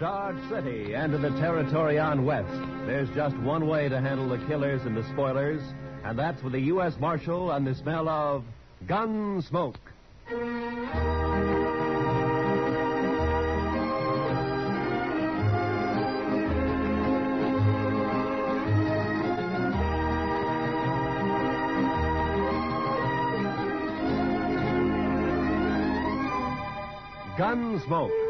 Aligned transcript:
Dodge 0.00 0.36
City 0.48 0.94
and 0.94 1.12
to 1.12 1.18
the 1.18 1.28
territory 1.38 1.98
on 1.98 2.24
west, 2.24 2.48
there's 2.86 3.10
just 3.10 3.36
one 3.36 3.66
way 3.66 3.86
to 3.90 4.00
handle 4.00 4.30
the 4.30 4.38
killers 4.46 4.80
and 4.86 4.96
the 4.96 5.04
spoilers, 5.12 5.60
and 6.04 6.18
that's 6.18 6.42
with 6.42 6.54
the 6.54 6.60
U.S. 6.60 6.94
Marshal 6.98 7.50
and 7.50 7.66
the 7.66 7.74
smell 7.74 8.08
of 8.08 8.42
gun 8.86 9.42
smoke. 9.42 9.78
Gunsmoke, 27.36 28.29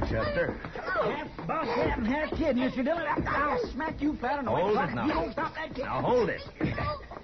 There, 0.00 0.08
Chester? 0.24 0.52
Half 0.74 1.46
boss, 1.46 1.66
half, 1.66 1.98
half 2.00 2.30
kid, 2.30 2.56
Mr. 2.56 2.84
Dillon. 2.84 3.06
I'll 3.26 3.58
smack 3.72 4.00
you 4.00 4.16
flat 4.16 4.38
on 4.38 4.44
the 4.44 4.50
Hold 4.50 4.76
it 4.76 4.94
now. 4.94 5.06
You 5.06 5.12
don't 5.12 5.32
stop 5.32 5.54
that 5.54 5.74
kid. 5.74 5.84
Now 5.84 6.02
hold 6.02 6.28
it. 6.28 6.42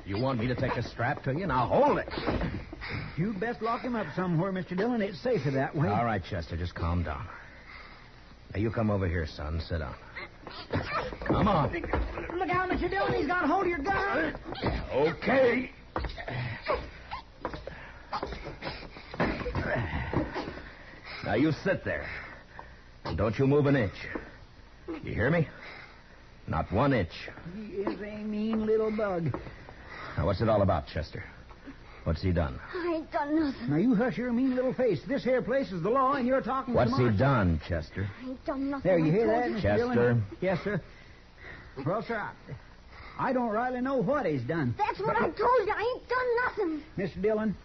You 0.07 0.21
want 0.21 0.39
me 0.39 0.47
to 0.49 0.55
take 0.55 0.77
a 0.77 0.83
strap 0.83 1.23
to 1.25 1.33
you? 1.33 1.47
Now 1.47 1.67
hold 1.67 1.99
it. 1.99 2.09
You'd 3.17 3.39
best 3.39 3.63
lock 3.63 3.83
him 3.83 3.95
up 3.95 4.07
somewhere, 4.17 4.53
Mr. 4.53 4.77
Dillon. 4.77 5.03
It's 5.03 5.21
safer 5.21 5.51
that 5.53 5.75
way. 5.75 5.89
All 5.89 6.05
right, 6.05 6.23
Chester, 6.23 6.57
just 6.57 6.75
calm 6.75 7.03
down. 7.03 7.27
Now, 8.55 8.61
you 8.61 8.71
come 8.71 8.91
over 8.91 9.09
here, 9.09 9.27
son. 9.27 9.61
Sit 9.67 9.79
down. 9.79 9.95
Come 11.27 11.49
on. 11.49 11.73
Look 11.73 12.51
out, 12.51 12.69
Mr. 12.69 12.91
Dillon. 12.91 13.15
He's 13.15 13.27
got 13.27 13.47
hold 13.47 13.63
of 13.63 13.69
your 13.69 13.79
gun. 13.79 14.35
Okay. 14.93 15.71
Now, 21.25 21.35
you 21.35 21.53
sit 21.65 21.85
there. 21.85 22.07
And 23.13 23.19
don't 23.19 23.39
you 23.39 23.47
move 23.47 23.67
an 23.67 23.77
inch. 23.77 23.93
You 24.89 25.13
hear 25.13 25.29
me? 25.31 25.47
Not 26.47 26.73
one 26.73 26.95
inch. 26.95 27.13
He 27.55 27.83
is 27.83 28.01
a 28.01 28.17
mean 28.23 28.65
little 28.65 28.91
bug. 28.91 29.39
Now, 30.17 30.25
what's 30.25 30.41
it 30.41 30.49
all 30.49 30.63
about, 30.63 30.87
Chester? 30.87 31.23
What's 32.05 32.23
he 32.23 32.33
done? 32.33 32.59
I 32.75 32.95
ain't 32.95 33.13
done 33.13 33.39
nothing. 33.39 33.69
Now, 33.69 33.77
you 33.77 33.95
hush 33.95 34.17
your 34.17 34.33
mean 34.33 34.57
little 34.57 34.73
face. 34.73 34.99
This 35.07 35.23
here 35.23 35.43
place 35.43 35.71
is 35.73 35.83
the 35.83 35.91
law, 35.91 36.15
and 36.15 36.27
you're 36.27 36.41
talking 36.41 36.73
about. 36.73 36.87
What's 36.87 36.99
to 37.01 37.11
he 37.11 37.19
done, 37.19 37.61
Chester? 37.69 38.09
I 38.19 38.31
ain't 38.31 38.45
done 38.47 38.71
nothing. 38.71 38.91
There, 38.91 38.99
you 38.99 39.13
I 39.13 39.15
hear 39.15 39.27
that, 39.27 39.51
you. 39.51 39.57
Mr. 39.57 39.63
Chester? 39.63 39.95
Dillon? 39.95 40.25
Yes, 40.41 40.59
sir. 40.65 40.81
Well, 41.85 42.03
sir, 42.09 42.17
I, 42.17 43.29
I 43.29 43.35
don't 43.35 43.51
rightly 43.51 43.83
know 43.83 43.97
what 43.97 44.25
he's 44.25 44.41
done. 44.41 44.75
That's 44.79 44.99
what 45.01 45.17
I 45.17 45.29
told 45.29 45.67
you. 45.67 45.73
I 45.77 45.97
ain't 45.97 46.09
done 46.09 46.27
nothing. 46.47 46.83
Mr. 46.97 47.21
Dillon, 47.21 47.57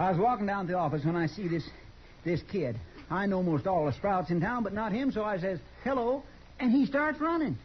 I 0.00 0.10
was 0.10 0.18
walking 0.18 0.46
down 0.46 0.66
to 0.66 0.72
the 0.72 0.78
office 0.78 1.04
when 1.04 1.14
I 1.14 1.28
see 1.28 1.46
this 1.46 1.62
this 2.24 2.42
kid. 2.50 2.76
I 3.10 3.26
know 3.26 3.42
most 3.42 3.66
all 3.66 3.86
the 3.86 3.92
sprouts 3.92 4.30
in 4.30 4.40
town, 4.40 4.62
but 4.62 4.72
not 4.72 4.92
him, 4.92 5.10
so 5.10 5.24
I 5.24 5.38
says, 5.38 5.58
hello, 5.82 6.22
and 6.60 6.70
he 6.70 6.86
starts 6.86 7.20
running. 7.20 7.58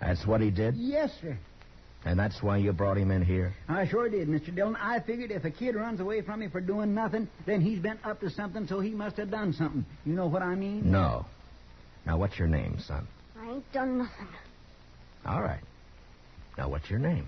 That's 0.00 0.26
what 0.26 0.40
he 0.40 0.50
did? 0.50 0.76
Yes, 0.76 1.12
sir. 1.20 1.36
And 2.06 2.18
that's 2.18 2.42
why 2.42 2.56
you 2.56 2.72
brought 2.72 2.96
him 2.96 3.10
in 3.10 3.22
here? 3.22 3.52
I 3.68 3.86
sure 3.86 4.08
did, 4.08 4.26
Mr. 4.26 4.54
Dillon. 4.54 4.76
I 4.76 5.00
figured 5.00 5.30
if 5.30 5.44
a 5.44 5.50
kid 5.50 5.74
runs 5.74 6.00
away 6.00 6.22
from 6.22 6.40
me 6.40 6.48
for 6.48 6.62
doing 6.62 6.94
nothing, 6.94 7.28
then 7.44 7.60
he's 7.60 7.78
been 7.78 7.98
up 8.02 8.20
to 8.20 8.30
something, 8.30 8.66
so 8.66 8.80
he 8.80 8.90
must 8.90 9.18
have 9.18 9.30
done 9.30 9.52
something. 9.52 9.84
You 10.06 10.14
know 10.14 10.26
what 10.26 10.40
I 10.40 10.54
mean? 10.54 10.90
No. 10.90 11.26
Now, 12.06 12.16
what's 12.16 12.38
your 12.38 12.48
name, 12.48 12.78
son? 12.80 13.06
I 13.38 13.50
ain't 13.50 13.72
done 13.72 13.98
nothing. 13.98 14.28
All 15.26 15.42
right. 15.42 15.60
Now, 16.56 16.70
what's 16.70 16.88
your 16.88 16.98
name? 16.98 17.26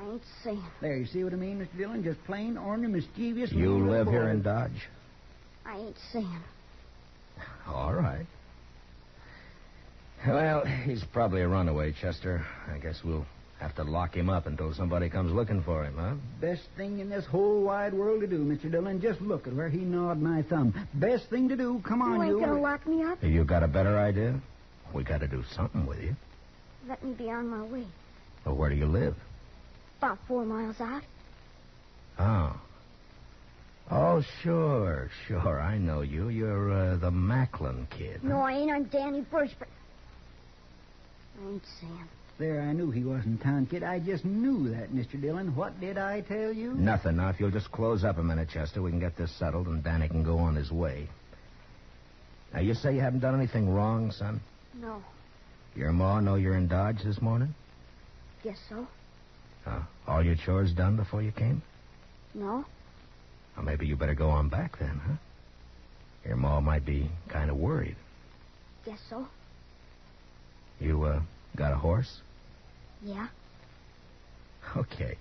I 0.00 0.12
ain't 0.12 0.22
saying. 0.42 0.64
There, 0.80 0.96
you 0.96 1.06
see 1.06 1.22
what 1.22 1.34
I 1.34 1.36
mean, 1.36 1.60
Mr. 1.60 1.76
Dillon? 1.76 2.02
Just 2.02 2.24
plain, 2.24 2.56
ornery, 2.56 2.88
mischievous. 2.88 3.52
You 3.52 3.76
live 3.76 4.06
little 4.06 4.12
here 4.12 4.28
in 4.30 4.40
Dodge? 4.40 4.88
I 5.68 5.76
ain't 5.76 5.96
saying. 6.12 6.42
All 7.68 7.92
right. 7.92 8.26
Well, 10.26 10.64
he's 10.64 11.04
probably 11.12 11.42
a 11.42 11.48
runaway, 11.48 11.92
Chester. 11.92 12.44
I 12.72 12.78
guess 12.78 13.04
we'll 13.04 13.26
have 13.60 13.74
to 13.76 13.84
lock 13.84 14.16
him 14.16 14.30
up 14.30 14.46
until 14.46 14.72
somebody 14.72 15.10
comes 15.10 15.32
looking 15.32 15.62
for 15.62 15.84
him, 15.84 15.94
huh? 15.96 16.14
Best 16.40 16.62
thing 16.76 17.00
in 17.00 17.10
this 17.10 17.26
whole 17.26 17.62
wide 17.62 17.92
world 17.92 18.22
to 18.22 18.26
do, 18.26 18.38
Mr. 18.38 18.70
Dillon. 18.70 19.00
Just 19.00 19.20
look 19.20 19.46
at 19.46 19.52
where 19.52 19.68
he 19.68 19.78
gnawed 19.78 20.20
my 20.20 20.42
thumb. 20.42 20.74
Best 20.94 21.28
thing 21.28 21.48
to 21.50 21.56
do. 21.56 21.82
Come 21.86 22.00
on, 22.00 22.14
you 22.16 22.22
ain't 22.22 22.40
you. 22.40 22.40
gonna 22.40 22.60
lock 22.60 22.86
me 22.86 23.04
up? 23.04 23.22
You 23.22 23.44
got 23.44 23.62
a 23.62 23.68
better 23.68 23.98
idea? 23.98 24.40
We 24.94 25.04
got 25.04 25.20
to 25.20 25.28
do 25.28 25.44
something 25.54 25.86
with 25.86 26.00
you. 26.00 26.16
Let 26.88 27.04
me 27.04 27.12
be 27.12 27.30
on 27.30 27.46
my 27.48 27.62
way. 27.64 27.84
Well, 28.46 28.56
where 28.56 28.70
do 28.70 28.76
you 28.76 28.86
live? 28.86 29.14
About 29.98 30.18
four 30.26 30.44
miles 30.46 30.80
out. 30.80 31.02
Oh. 32.18 32.58
Oh, 33.90 34.22
sure, 34.42 35.10
sure. 35.26 35.60
I 35.60 35.78
know 35.78 36.02
you. 36.02 36.28
You're 36.28 36.72
uh, 36.72 36.96
the 36.96 37.10
Macklin 37.10 37.86
kid. 37.90 38.22
No, 38.22 38.40
I 38.40 38.52
ain't. 38.52 38.70
I'm 38.70 38.84
Danny 38.84 39.22
Birch, 39.22 39.50
but 39.58 39.68
I 41.42 41.48
ain't 41.48 41.62
saying. 41.80 42.08
There, 42.38 42.60
I 42.60 42.72
knew 42.72 42.90
he 42.90 43.02
wasn't 43.02 43.42
town 43.42 43.66
kid. 43.66 43.82
I 43.82 43.98
just 43.98 44.24
knew 44.24 44.68
that, 44.70 44.92
Mr. 44.92 45.20
Dillon. 45.20 45.56
What 45.56 45.80
did 45.80 45.98
I 45.98 46.20
tell 46.20 46.52
you? 46.52 46.74
Nothing. 46.74 47.16
Now, 47.16 47.30
if 47.30 47.40
you'll 47.40 47.50
just 47.50 47.72
close 47.72 48.04
up 48.04 48.18
a 48.18 48.22
minute, 48.22 48.48
Chester, 48.52 48.80
we 48.82 48.90
can 48.90 49.00
get 49.00 49.16
this 49.16 49.32
settled 49.38 49.66
and 49.66 49.82
Danny 49.82 50.06
can 50.08 50.22
go 50.22 50.38
on 50.38 50.54
his 50.54 50.70
way. 50.70 51.08
Now, 52.54 52.60
you 52.60 52.74
say 52.74 52.94
you 52.94 53.00
haven't 53.00 53.20
done 53.20 53.34
anything 53.34 53.68
wrong, 53.68 54.12
son? 54.12 54.40
No, 54.80 55.02
Your 55.74 55.90
ma 55.92 56.20
know 56.20 56.36
you're 56.36 56.54
in 56.56 56.68
Dodge 56.68 57.02
this 57.04 57.20
morning? 57.20 57.54
guess 58.44 58.58
so. 58.68 58.86
Uh, 59.66 59.82
all 60.06 60.22
your 60.24 60.36
chores 60.36 60.72
done 60.72 60.96
before 60.96 61.22
you 61.22 61.32
came? 61.32 61.60
No, 62.34 62.64
Well, 63.58 63.64
maybe 63.64 63.86
you 63.88 63.96
better 63.96 64.14
go 64.14 64.30
on 64.30 64.48
back 64.48 64.78
then, 64.78 65.00
huh? 65.04 65.14
Your 66.24 66.36
ma 66.36 66.60
might 66.60 66.86
be 66.86 67.10
kind 67.28 67.50
of 67.50 67.56
worried. 67.56 67.96
guess 68.84 69.00
so. 69.10 69.26
You, 70.78 71.02
uh, 71.02 71.20
got 71.56 71.72
a 71.72 71.76
horse? 71.76 72.20
Yeah. 73.02 73.26
Okay. 74.76 75.16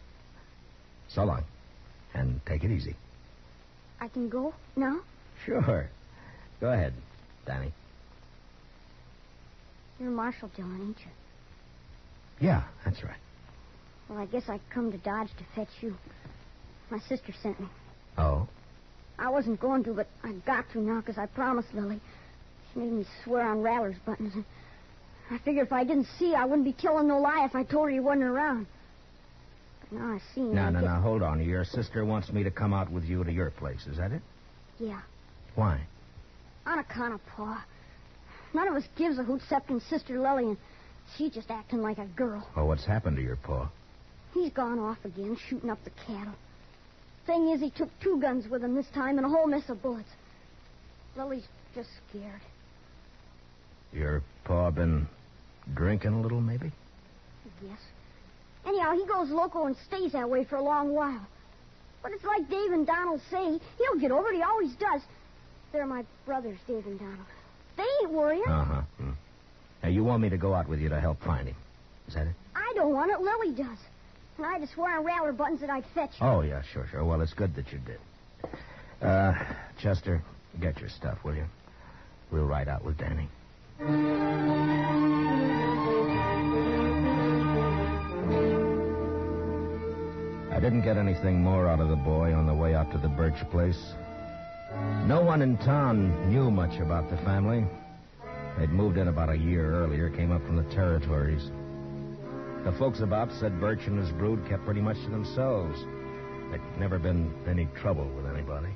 So 1.07 1.23
long. 1.23 1.45
And 2.13 2.39
take 2.45 2.63
it 2.63 2.69
easy. 2.69 2.95
I 3.99 4.07
can 4.07 4.29
go 4.29 4.53
now. 4.75 4.99
Sure. 5.43 5.89
Go 6.61 6.71
ahead, 6.71 6.93
Danny. 7.47 7.71
You're 9.99 10.11
Marshal 10.11 10.51
Dillon, 10.55 10.79
ain't 10.79 10.99
you? 10.99 11.11
Yeah, 12.47 12.63
that's 12.85 13.03
right. 13.03 13.17
Well, 14.09 14.19
I 14.19 14.25
guess 14.25 14.43
I 14.47 14.59
come 14.71 14.91
to 14.91 14.97
Dodge 14.99 15.29
to 15.39 15.43
fetch 15.55 15.73
you. 15.81 15.95
My 16.91 16.99
sister 16.99 17.33
sent 17.41 17.59
me. 17.59 17.67
Oh? 18.17 18.47
I 19.19 19.29
wasn't 19.29 19.59
going 19.59 19.83
to, 19.85 19.93
but 19.93 20.07
I 20.23 20.33
got 20.45 20.65
to 20.73 20.79
now 20.79 21.01
because 21.01 21.17
I 21.17 21.25
promised 21.25 21.73
Lily. 21.73 21.99
She 22.73 22.79
made 22.79 22.91
me 22.91 23.05
swear 23.23 23.47
on 23.47 23.61
Rattler's 23.61 23.97
buttons. 24.05 24.33
And 24.35 24.45
I 25.31 25.37
figured 25.39 25.65
if 25.65 25.73
I 25.73 25.83
didn't 25.83 26.07
see, 26.19 26.35
I 26.35 26.45
wouldn't 26.45 26.65
be 26.65 26.73
telling 26.73 27.07
no 27.07 27.19
lie 27.19 27.45
if 27.45 27.55
I 27.55 27.63
told 27.63 27.85
her 27.85 27.89
he 27.89 27.99
wasn't 27.99 28.23
around. 28.23 28.67
But 29.81 29.99
now 29.99 30.13
I 30.13 30.19
see. 30.35 30.41
No, 30.41 30.69
no, 30.69 30.81
no. 30.81 31.01
Hold 31.01 31.23
on. 31.23 31.43
Your 31.43 31.65
sister 31.65 32.05
wants 32.05 32.31
me 32.31 32.43
to 32.43 32.51
come 32.51 32.73
out 32.73 32.91
with 32.91 33.03
you 33.05 33.23
to 33.23 33.31
your 33.31 33.51
place. 33.51 33.85
Is 33.87 33.97
that 33.97 34.11
it? 34.11 34.21
Yeah, 34.79 35.01
Why? 35.55 35.81
on 36.67 36.79
account 36.79 37.13
of 37.13 37.25
Pa. 37.25 37.65
None 38.53 38.67
of 38.67 38.75
us 38.75 38.83
gives 38.95 39.17
a 39.17 39.23
hoot 39.23 39.41
excepting 39.41 39.79
Sister 39.79 40.19
Lily, 40.19 40.43
and 40.43 40.57
she's 41.15 41.31
just 41.31 41.49
acting 41.49 41.81
like 41.81 41.97
a 41.97 42.05
girl. 42.05 42.47
Well, 42.55 42.67
what's 42.67 42.85
happened 42.85 43.17
to 43.17 43.23
your 43.23 43.37
paw? 43.37 43.69
He's 44.33 44.51
gone 44.51 44.77
off 44.79 44.97
again, 45.03 45.37
shooting 45.49 45.69
up 45.69 45.83
the 45.83 45.91
cattle. 46.05 46.33
Thing 47.27 47.49
is, 47.49 47.59
he 47.59 47.69
took 47.69 47.89
two 47.99 48.19
guns 48.19 48.49
with 48.49 48.63
him 48.63 48.73
this 48.73 48.87
time 48.95 49.17
and 49.17 49.25
a 49.25 49.29
whole 49.29 49.47
mess 49.47 49.67
of 49.69 49.81
bullets. 49.83 50.09
Lily's 51.17 51.43
just 51.75 51.89
scared. 52.09 52.41
Your 53.91 54.23
pa 54.45 54.71
been 54.71 55.07
drinking 55.73 56.13
a 56.13 56.21
little, 56.21 56.39
maybe? 56.39 56.71
Yes. 57.61 57.79
Anyhow, 58.65 58.93
he 58.93 59.05
goes 59.05 59.29
loco 59.29 59.65
and 59.65 59.75
stays 59.87 60.13
that 60.13 60.29
way 60.29 60.45
for 60.45 60.55
a 60.55 60.63
long 60.63 60.93
while. 60.93 61.27
But 62.01 62.13
it's 62.13 62.23
like 62.23 62.49
Dave 62.49 62.71
and 62.71 62.87
Donald 62.87 63.19
say. 63.29 63.59
He'll 63.77 63.99
get 63.99 64.11
over 64.11 64.29
it. 64.29 64.35
He 64.35 64.41
always 64.41 64.73
does. 64.75 65.01
They're 65.73 65.85
my 65.85 66.05
brothers, 66.25 66.57
Dave 66.65 66.85
and 66.85 66.97
Donald. 66.97 67.25
They 67.75 67.83
ain't 68.01 68.11
worrying. 68.11 68.47
Uh 68.47 68.65
huh. 68.65 68.81
Now, 69.83 69.89
you 69.89 70.03
want 70.03 70.21
me 70.21 70.29
to 70.29 70.37
go 70.37 70.53
out 70.53 70.69
with 70.69 70.79
you 70.79 70.89
to 70.89 70.99
help 70.99 71.21
find 71.23 71.47
him? 71.47 71.55
Is 72.07 72.13
that 72.13 72.27
it? 72.27 72.33
I 72.55 72.71
don't 72.75 72.93
want 72.93 73.11
it. 73.11 73.19
Lily 73.19 73.51
does. 73.51 73.77
And 74.37 74.45
I 74.45 74.59
to 74.59 74.67
swear 74.67 74.99
on 74.99 75.05
rattler 75.05 75.31
buttons 75.31 75.61
that 75.61 75.69
I'd 75.69 75.85
fetch 75.95 76.11
her. 76.19 76.27
Oh, 76.27 76.41
yeah, 76.41 76.61
sure, 76.61 76.87
sure. 76.91 77.03
Well, 77.03 77.21
it's 77.21 77.33
good 77.33 77.55
that 77.55 77.71
you 77.71 77.79
did. 77.79 77.99
Uh, 79.01 79.33
Chester, 79.79 80.21
get 80.61 80.79
your 80.79 80.89
stuff, 80.89 81.17
will 81.23 81.35
you? 81.35 81.45
We'll 82.31 82.45
ride 82.45 82.67
out 82.67 82.83
with 82.83 82.97
Danny. 82.97 83.29
I 90.51 90.59
didn't 90.59 90.81
get 90.83 90.97
anything 90.97 91.41
more 91.41 91.67
out 91.67 91.79
of 91.79 91.89
the 91.89 91.95
boy 91.95 92.33
on 92.33 92.45
the 92.45 92.53
way 92.53 92.75
out 92.75 92.91
to 92.91 92.97
the 92.97 93.07
Birch 93.07 93.47
place. 93.49 93.93
No 95.05 95.21
one 95.21 95.41
in 95.41 95.57
town 95.57 96.29
knew 96.31 96.51
much 96.51 96.79
about 96.79 97.09
the 97.09 97.17
family. 97.17 97.65
They'd 98.57 98.69
moved 98.69 98.97
in 98.97 99.07
about 99.07 99.29
a 99.29 99.37
year 99.37 99.71
earlier, 99.71 100.09
came 100.09 100.31
up 100.31 100.43
from 100.45 100.57
the 100.57 100.75
territories. 100.75 101.49
The 102.67 102.73
folks 102.73 102.99
about 102.99 103.31
said 103.31 103.61
Birch 103.61 103.87
and 103.87 103.97
his 103.97 104.11
brood 104.11 104.45
kept 104.49 104.65
pretty 104.65 104.81
much 104.81 104.97
to 104.97 105.09
themselves. 105.09 105.79
There'd 106.49 106.77
never 106.77 106.99
been 106.99 107.33
any 107.47 107.69
trouble 107.81 108.09
with 108.09 108.25
anybody. 108.25 108.67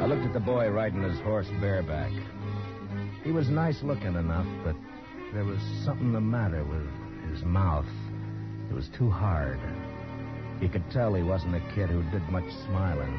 I 0.00 0.06
looked 0.06 0.24
at 0.24 0.32
the 0.32 0.40
boy 0.40 0.70
riding 0.70 1.02
his 1.02 1.20
horse 1.20 1.46
bareback. 1.60 2.10
He 3.22 3.32
was 3.32 3.50
nice 3.50 3.82
looking 3.82 4.14
enough, 4.14 4.46
but 4.64 4.76
there 5.34 5.44
was 5.44 5.60
something 5.84 6.10
the 6.10 6.22
matter 6.22 6.64
with 6.64 6.88
his 7.30 7.44
mouth. 7.44 7.84
It 8.70 8.74
was 8.74 8.88
too 8.96 9.10
hard. 9.10 9.60
You 10.62 10.70
could 10.70 10.90
tell 10.90 11.12
he 11.12 11.22
wasn't 11.22 11.56
a 11.56 11.72
kid 11.74 11.90
who 11.90 12.02
did 12.04 12.26
much 12.30 12.50
smiling. 12.64 13.14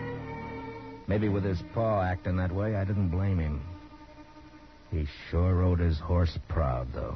Maybe 1.06 1.30
with 1.30 1.44
his 1.44 1.62
paw 1.72 2.02
acting 2.02 2.38
that 2.38 2.52
way, 2.52 2.78
I 2.78 2.84
didn't 2.84 3.10
blame 3.10 3.38
him. 3.38 3.62
He 4.90 5.06
sure 5.30 5.54
rode 5.54 5.80
his 5.80 6.00
horse 6.00 6.36
proud, 6.48 6.88
though. 6.96 7.16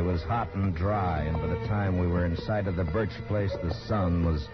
It 0.00 0.04
was 0.04 0.22
hot 0.22 0.48
and 0.54 0.74
dry, 0.74 1.24
and 1.24 1.36
by 1.36 1.46
the 1.48 1.68
time 1.68 1.98
we 1.98 2.06
were 2.06 2.24
inside 2.24 2.66
of 2.66 2.74
the 2.74 2.84
birch 2.84 3.10
place, 3.28 3.52
the 3.62 3.74
sun 3.86 4.24
was 4.24 4.48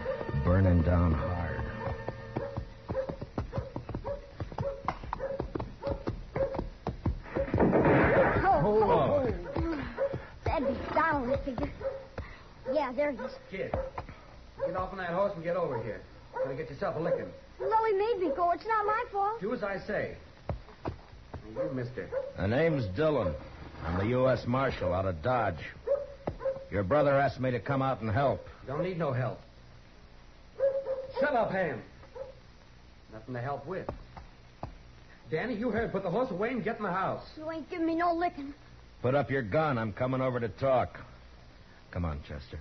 burning 0.44 0.82
down 0.82 1.14
hard. 1.14 1.62
Oh, 8.44 8.82
Oh. 8.84 9.32
That'd 10.44 10.68
be 10.68 10.94
Donald, 10.94 11.30
I 11.30 11.44
figure. 11.44 11.70
Yeah, 12.72 12.92
there 12.92 13.12
he 13.12 13.18
is. 13.18 13.32
Kid, 13.50 13.74
get 14.66 14.76
off 14.76 14.92
on 14.92 14.98
that 14.98 15.10
horse 15.10 15.32
and 15.34 15.44
get 15.44 15.56
over 15.56 15.80
here. 15.82 16.00
Gonna 16.42 16.56
get 16.56 16.70
yourself 16.70 16.96
a 16.96 17.00
licking. 17.00 17.30
Lily 17.60 17.92
made 17.92 18.18
me 18.20 18.34
go. 18.34 18.50
It's 18.52 18.66
not 18.66 18.86
my 18.86 19.04
fault. 19.12 19.40
Do 19.40 19.54
as 19.54 19.62
I 19.62 19.78
say. 19.86 20.16
Hey, 20.84 20.92
You, 21.54 21.70
mister. 21.74 22.08
The 22.36 22.46
name's 22.48 22.86
Dillon. 22.96 23.34
I'm 23.86 23.98
the 23.98 24.06
U.S. 24.08 24.46
Marshal 24.48 24.92
out 24.92 25.06
of 25.06 25.22
Dodge. 25.22 25.60
Your 26.72 26.82
brother 26.82 27.12
asked 27.12 27.38
me 27.38 27.52
to 27.52 27.60
come 27.60 27.82
out 27.82 28.00
and 28.00 28.10
help. 28.10 28.44
Don't 28.66 28.82
need 28.82 28.98
no 28.98 29.12
help. 29.12 29.40
Shut 31.20 31.34
up, 31.34 31.52
Ham. 31.52 31.80
Nothing 33.12 33.34
to 33.34 33.40
help 33.40 33.64
with. 33.64 33.88
Danny, 35.30 35.54
you 35.54 35.70
heard. 35.70 35.92
Put 35.92 36.02
the 36.02 36.10
horse 36.10 36.30
away 36.32 36.50
and 36.50 36.64
get 36.64 36.78
in 36.78 36.82
the 36.82 36.90
house. 36.90 37.22
You 37.36 37.48
ain't 37.50 37.70
giving 37.70 37.86
me 37.86 37.94
no 37.94 38.12
licking. 38.12 38.52
Put 39.02 39.14
up 39.14 39.30
your 39.30 39.42
gun. 39.42 39.78
I'm 39.78 39.92
coming 39.92 40.20
over 40.20 40.40
to 40.40 40.48
talk. 40.48 40.98
Come 41.92 42.04
on, 42.04 42.20
Chester. 42.26 42.58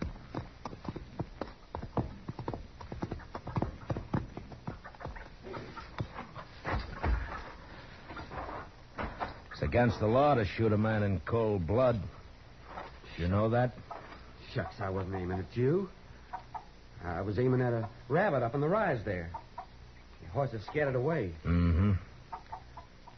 It's 9.55 9.61
against 9.61 10.01
the 10.01 10.07
law 10.07 10.35
to 10.35 10.43
shoot 10.43 10.73
a 10.73 10.77
man 10.77 11.01
in 11.03 11.21
cold 11.21 11.65
blood. 11.65 12.01
You 13.15 13.29
know 13.29 13.47
that? 13.51 13.71
Shucks, 14.53 14.75
I 14.81 14.89
wasn't 14.89 15.15
aiming 15.15 15.39
at 15.39 15.55
you. 15.55 15.87
I 17.05 17.21
was 17.21 17.39
aiming 17.39 17.61
at 17.61 17.71
a 17.71 17.87
rabbit 18.09 18.43
up 18.43 18.53
in 18.53 18.59
the 18.59 18.67
rise 18.67 18.99
there. 19.05 19.29
The 20.21 20.29
horse 20.31 20.51
had 20.51 20.61
scared 20.63 20.89
it 20.89 20.97
away. 20.97 21.31
Mm-hmm. 21.45 21.93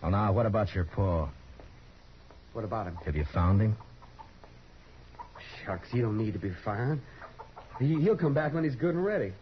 Well, 0.04 0.12
now, 0.12 0.31
what 0.31 0.45
about 0.45 0.75
your 0.75 0.84
paw? 0.84 1.28
What 2.54 2.63
about 2.63 2.86
him? 2.86 3.00
Have 3.04 3.16
you 3.16 3.25
found 3.33 3.60
him? 3.60 3.75
Shucks, 5.66 5.90
he 5.92 6.01
don't 6.01 6.19
need 6.19 6.33
to 6.33 6.40
be 6.40 6.51
found. 6.63 7.01
He, 7.80 8.00
he'll 8.00 8.16
come 8.16 8.36
back 8.36 8.54
when 8.54 8.63
he's 8.63 8.75
good 8.75 8.94
and 8.94 9.04
ready. 9.04 9.33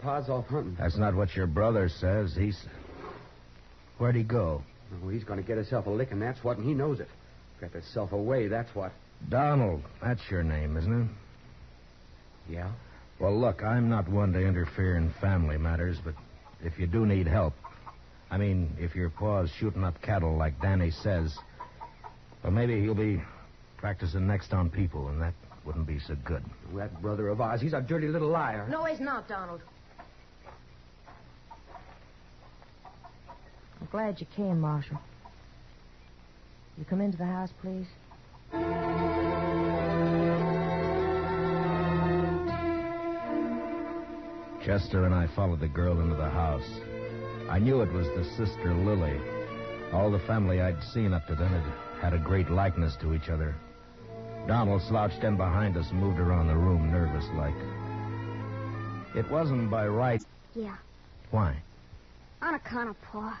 Pa's 0.00 0.30
off 0.30 0.46
hunting. 0.46 0.78
That's 0.80 0.96
not 0.96 1.14
what 1.14 1.36
your 1.36 1.46
brother 1.46 1.90
says. 1.90 2.34
He's. 2.34 2.58
Where'd 3.98 4.16
he 4.16 4.22
go? 4.22 4.62
Oh, 4.92 5.08
he's 5.08 5.24
going 5.24 5.40
to 5.40 5.46
get 5.46 5.56
himself 5.56 5.86
a 5.86 5.90
lick, 5.90 6.10
and 6.10 6.20
that's 6.20 6.42
what, 6.42 6.58
and 6.58 6.66
he 6.66 6.74
knows 6.74 7.00
it. 7.00 7.08
Got 7.60 7.72
himself 7.72 8.12
away, 8.12 8.48
that's 8.48 8.74
what. 8.74 8.92
Donald. 9.28 9.82
That's 10.02 10.22
your 10.30 10.42
name, 10.42 10.76
isn't 10.76 11.02
it? 11.02 12.52
Yeah? 12.52 12.70
Well, 13.18 13.38
look, 13.38 13.62
I'm 13.62 13.88
not 13.88 14.08
one 14.08 14.32
to 14.32 14.40
interfere 14.40 14.96
in 14.96 15.12
family 15.20 15.58
matters, 15.58 15.98
but 16.02 16.14
if 16.64 16.78
you 16.78 16.86
do 16.86 17.04
need 17.04 17.26
help, 17.26 17.54
I 18.30 18.38
mean, 18.38 18.74
if 18.78 18.94
your 18.94 19.10
paw's 19.10 19.50
shooting 19.58 19.84
up 19.84 20.00
cattle 20.00 20.36
like 20.36 20.60
Danny 20.62 20.90
says, 20.90 21.36
well, 22.42 22.52
maybe 22.52 22.80
he'll 22.80 22.94
be 22.94 23.22
practicing 23.76 24.26
next 24.26 24.52
on 24.52 24.70
people, 24.70 25.08
and 25.08 25.20
that 25.20 25.34
wouldn't 25.64 25.86
be 25.86 25.98
so 25.98 26.16
good. 26.24 26.42
That 26.74 27.02
brother 27.02 27.28
of 27.28 27.40
ours, 27.40 27.60
he's 27.60 27.74
a 27.74 27.80
dirty 27.80 28.08
little 28.08 28.28
liar. 28.28 28.66
No, 28.70 28.84
he's 28.84 29.00
not, 29.00 29.28
Donald. 29.28 29.60
Glad 33.90 34.20
you 34.20 34.26
came, 34.36 34.60
Marshal. 34.60 34.98
You 36.78 36.84
come 36.84 37.00
into 37.00 37.18
the 37.18 37.26
house, 37.26 37.50
please? 37.60 37.86
Chester 44.64 45.04
and 45.06 45.14
I 45.14 45.26
followed 45.34 45.60
the 45.60 45.68
girl 45.68 46.00
into 46.00 46.14
the 46.16 46.28
house. 46.28 46.68
I 47.48 47.58
knew 47.58 47.80
it 47.80 47.92
was 47.92 48.06
the 48.08 48.24
sister 48.36 48.74
Lily. 48.74 49.18
All 49.92 50.10
the 50.10 50.18
family 50.20 50.60
I'd 50.60 50.82
seen 50.92 51.12
up 51.14 51.26
to 51.26 51.34
then 51.34 51.48
had 51.48 52.02
had 52.02 52.14
a 52.14 52.18
great 52.18 52.50
likeness 52.50 52.94
to 53.00 53.14
each 53.14 53.28
other. 53.28 53.54
Donald 54.46 54.82
slouched 54.82 55.22
in 55.24 55.36
behind 55.36 55.76
us 55.76 55.90
and 55.90 56.00
moved 56.00 56.18
around 56.18 56.48
the 56.48 56.56
room 56.56 56.90
nervous 56.90 57.24
like. 57.34 57.54
It 59.16 59.30
wasn't 59.30 59.70
by 59.70 59.86
right. 59.86 60.22
Yeah, 60.54 60.76
Why? 61.30 61.56
on 62.42 62.54
account 62.54 62.88
of 62.90 63.00
Pa. 63.02 63.38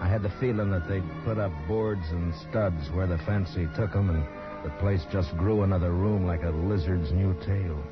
I 0.00 0.08
had 0.08 0.22
the 0.22 0.30
feeling 0.40 0.70
that 0.70 0.88
they'd 0.88 1.04
put 1.24 1.38
up 1.38 1.52
boards 1.66 2.10
and 2.10 2.34
studs 2.34 2.90
where 2.90 3.06
the 3.06 3.18
fancy 3.18 3.68
took 3.74 3.94
'em, 3.96 4.10
and 4.10 4.24
the 4.62 4.70
place 4.78 5.04
just 5.10 5.36
grew 5.36 5.62
another 5.62 5.92
room 5.92 6.26
like 6.26 6.42
a 6.42 6.50
lizard's 6.50 7.12
new 7.12 7.34
tail. 7.40 7.82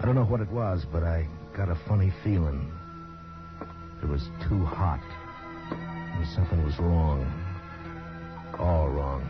I 0.00 0.04
don't 0.04 0.14
know 0.14 0.24
what 0.24 0.40
it 0.40 0.50
was, 0.50 0.84
but 0.84 1.02
I 1.02 1.26
got 1.54 1.68
a 1.68 1.74
funny 1.74 2.12
feeling. 2.22 2.70
It 4.02 4.08
was 4.08 4.28
too 4.48 4.64
hot, 4.64 5.00
and 5.70 6.26
something 6.28 6.64
was 6.64 6.78
wrong. 6.78 7.24
All 8.58 8.88
wrong. 8.88 9.26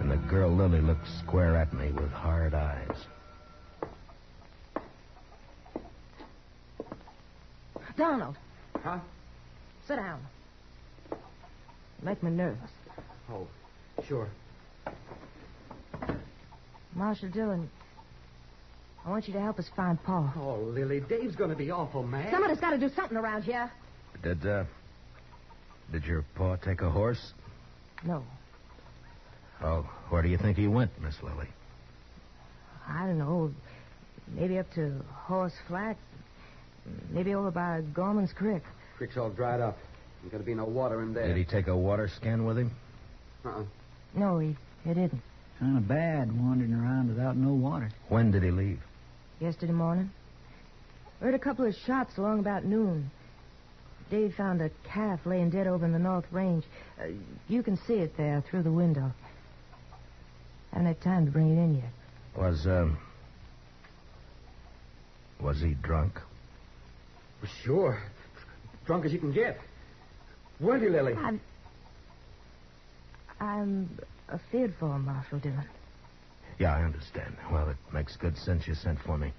And 0.00 0.10
the 0.10 0.16
girl 0.16 0.50
Lily 0.50 0.80
looked 0.80 1.06
square 1.08 1.56
at 1.56 1.72
me 1.72 1.92
with 1.92 2.10
hard 2.12 2.54
eyes. 2.54 3.06
Donald, 7.96 8.36
Huh? 8.82 8.98
Sit 9.90 9.96
down. 9.96 10.20
You 11.10 11.16
make 12.04 12.22
me 12.22 12.30
nervous. 12.30 12.70
Oh, 13.30 13.46
sure. 14.06 14.28
Marshal 16.94 17.28
Dillon, 17.30 17.68
I 19.04 19.10
want 19.10 19.26
you 19.26 19.34
to 19.34 19.40
help 19.40 19.58
us 19.58 19.68
find 19.74 20.02
Paul. 20.04 20.32
Oh, 20.36 20.60
Lily, 20.62 21.00
Dave's 21.00 21.34
going 21.34 21.50
to 21.50 21.56
be 21.56 21.70
awful 21.70 22.02
mad. 22.02 22.30
Somebody's 22.30 22.60
got 22.60 22.70
to 22.70 22.78
do 22.78 22.88
something 22.94 23.16
around 23.16 23.42
here. 23.42 23.70
Did, 24.22 24.46
uh. 24.46 24.64
Did 25.90 26.04
your 26.04 26.24
paw 26.36 26.56
take 26.56 26.82
a 26.82 26.90
horse? 26.90 27.32
No, 28.04 28.22
Oh, 29.62 29.82
where 30.08 30.22
do 30.22 30.28
you 30.28 30.38
think 30.38 30.56
he 30.56 30.66
went, 30.68 30.90
Miss 31.02 31.14
Lily? 31.22 31.48
I 32.88 33.04
don't 33.06 33.18
know. 33.18 33.52
Maybe 34.34 34.56
up 34.58 34.72
to 34.74 35.02
Horse 35.12 35.52
Flat. 35.68 35.98
Maybe 37.10 37.34
over 37.34 37.50
by 37.50 37.82
Gorman's 37.92 38.32
Creek. 38.32 38.62
Creek's 39.00 39.16
all 39.16 39.30
dried 39.30 39.62
up. 39.62 39.78
Ain't 40.22 40.30
going 40.30 40.42
to 40.42 40.46
be 40.46 40.52
no 40.52 40.66
water 40.66 41.00
in 41.00 41.14
there. 41.14 41.28
Did 41.28 41.38
he 41.38 41.44
take 41.44 41.68
a 41.68 41.74
water 41.74 42.06
skin 42.06 42.44
with 42.44 42.58
him? 42.58 42.70
Uh-uh. 43.46 43.62
No, 44.12 44.38
he, 44.38 44.54
he 44.84 44.90
didn't. 44.90 45.22
Kind 45.58 45.78
of 45.78 45.88
bad 45.88 46.38
wandering 46.38 46.74
around 46.74 47.08
without 47.08 47.34
no 47.34 47.54
water. 47.54 47.90
When 48.10 48.30
did 48.30 48.42
he 48.42 48.50
leave? 48.50 48.78
Yesterday 49.40 49.72
morning. 49.72 50.10
Heard 51.18 51.32
a 51.32 51.38
couple 51.38 51.64
of 51.64 51.74
shots 51.86 52.18
along 52.18 52.40
about 52.40 52.66
noon. 52.66 53.10
Dave 54.10 54.34
found 54.34 54.60
a 54.60 54.68
calf 54.84 55.20
laying 55.24 55.48
dead 55.48 55.66
over 55.66 55.86
in 55.86 55.92
the 55.92 55.98
North 55.98 56.30
Range. 56.30 56.62
Uh, 57.00 57.06
you 57.48 57.62
can 57.62 57.78
see 57.78 57.94
it 57.94 58.18
there 58.18 58.44
through 58.50 58.64
the 58.64 58.70
window. 58.70 59.10
Haven't 60.72 60.88
had 60.88 61.00
time 61.00 61.24
to 61.24 61.32
bring 61.32 61.48
it 61.48 61.58
in 61.58 61.76
yet. 61.76 61.90
Was, 62.36 62.66
um. 62.66 62.98
Was 65.40 65.58
he 65.62 65.72
drunk? 65.72 66.20
Sure. 67.64 68.02
Drunk 68.90 69.04
as 69.04 69.12
you 69.12 69.20
can 69.20 69.30
get. 69.30 69.56
Weren't 70.58 70.82
you, 70.82 70.90
Lily? 70.90 71.14
I'm. 71.14 71.40
I'm 73.38 73.88
afraid 74.28 74.74
for 74.80 74.98
Marshal 74.98 75.38
Dillon. 75.38 75.64
Yeah, 76.58 76.74
I 76.74 76.82
understand. 76.82 77.36
Well, 77.52 77.68
it 77.68 77.76
makes 77.92 78.16
good 78.16 78.36
sense 78.36 78.66
you 78.66 78.74
sent 78.74 78.98
for 79.02 79.16
me. 79.16 79.32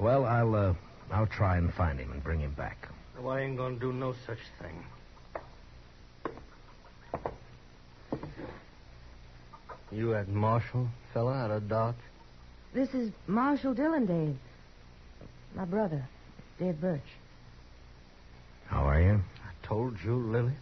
Well, 0.00 0.24
I'll 0.24 0.54
uh, 0.54 0.74
I'll 1.10 1.26
try 1.26 1.58
and 1.58 1.70
find 1.74 2.00
him 2.00 2.12
and 2.12 2.24
bring 2.24 2.40
him 2.40 2.54
back. 2.54 2.88
Well, 3.20 3.34
I 3.34 3.42
ain't 3.42 3.58
gonna 3.58 3.76
do 3.76 3.92
no 3.92 4.14
such 4.26 4.38
thing. 4.58 4.82
You 9.92 10.12
that 10.12 10.30
Marshal 10.30 10.88
fella 11.12 11.34
out 11.34 11.50
of 11.50 11.68
Dodge? 11.68 11.94
This 12.72 12.88
is 12.94 13.12
Marshal 13.26 13.74
Dillon, 13.74 14.06
Dave. 14.06 14.38
My 15.54 15.66
brother, 15.66 16.08
Dave 16.58 16.80
Birch. 16.80 17.02
How 18.94 19.00
are 19.00 19.02
you? 19.02 19.20
I 19.44 19.66
told 19.66 19.96
you, 20.04 20.14
Lily. 20.14 20.52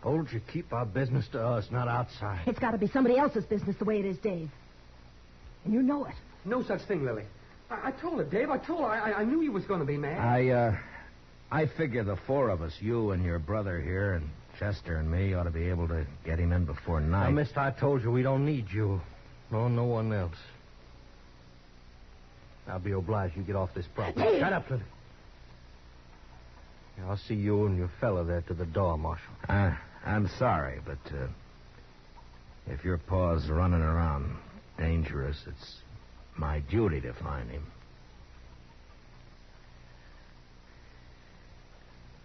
Told 0.00 0.30
you 0.32 0.40
keep 0.52 0.72
our 0.72 0.86
business 0.86 1.26
to 1.32 1.44
us, 1.44 1.66
not 1.72 1.88
outside. 1.88 2.42
It's 2.46 2.60
got 2.60 2.70
to 2.70 2.78
be 2.78 2.86
somebody 2.86 3.18
else's 3.18 3.44
business 3.44 3.74
the 3.80 3.84
way 3.84 3.98
it 3.98 4.04
is, 4.04 4.16
Dave. 4.18 4.48
And 5.64 5.74
you 5.74 5.82
know 5.82 6.04
it. 6.04 6.14
No 6.44 6.62
such 6.62 6.82
thing, 6.82 7.04
Lily. 7.04 7.24
I, 7.68 7.88
I 7.88 7.90
told 7.90 8.18
her, 8.18 8.24
Dave. 8.24 8.48
I 8.50 8.58
told 8.58 8.82
her. 8.82 8.86
I, 8.86 9.10
I- 9.10 9.18
I 9.20 9.24
knew 9.24 9.40
you 9.42 9.50
was 9.50 9.64
going 9.64 9.80
to 9.80 9.86
be 9.86 9.96
mad. 9.96 10.18
I 10.20 10.48
uh, 10.50 10.76
I 11.50 11.66
figure 11.66 12.04
the 12.04 12.14
four 12.28 12.48
of 12.50 12.62
us, 12.62 12.72
you 12.78 13.10
and 13.10 13.24
your 13.24 13.40
brother 13.40 13.80
here, 13.80 14.12
and 14.14 14.30
Chester 14.60 14.96
and 14.98 15.10
me, 15.10 15.34
ought 15.34 15.44
to 15.44 15.50
be 15.50 15.68
able 15.68 15.88
to 15.88 16.06
get 16.24 16.38
him 16.38 16.52
in 16.52 16.64
before 16.64 17.00
Now, 17.00 17.24
night. 17.24 17.32
mister, 17.32 17.58
I 17.58 17.72
told 17.72 18.02
you 18.04 18.12
we 18.12 18.22
don't 18.22 18.46
need 18.46 18.66
you. 18.70 19.00
No, 19.50 19.66
no 19.66 19.84
one 19.84 20.12
else. 20.12 20.36
I'll 22.68 22.78
be 22.78 22.92
obliged 22.92 23.36
you 23.36 23.42
get 23.42 23.56
off 23.56 23.74
this 23.74 23.86
property. 23.96 24.38
Shut 24.38 24.52
up, 24.52 24.70
Lily. 24.70 24.82
Yeah, 26.96 27.10
I'll 27.10 27.16
see 27.16 27.34
you 27.34 27.66
and 27.66 27.76
your 27.76 27.90
fella 28.00 28.24
there 28.24 28.42
to 28.42 28.54
the 28.54 28.64
door, 28.66 28.96
Marshal. 28.96 29.32
Uh, 29.48 29.72
I'm 30.04 30.28
sorry, 30.38 30.80
but 30.84 30.98
uh, 31.14 31.26
if 32.66 32.84
your 32.84 32.98
paw's 32.98 33.48
running 33.48 33.82
around 33.82 34.36
dangerous, 34.78 35.36
it's 35.46 35.76
my 36.36 36.60
duty 36.60 37.00
to 37.00 37.12
find 37.14 37.50
him. 37.50 37.66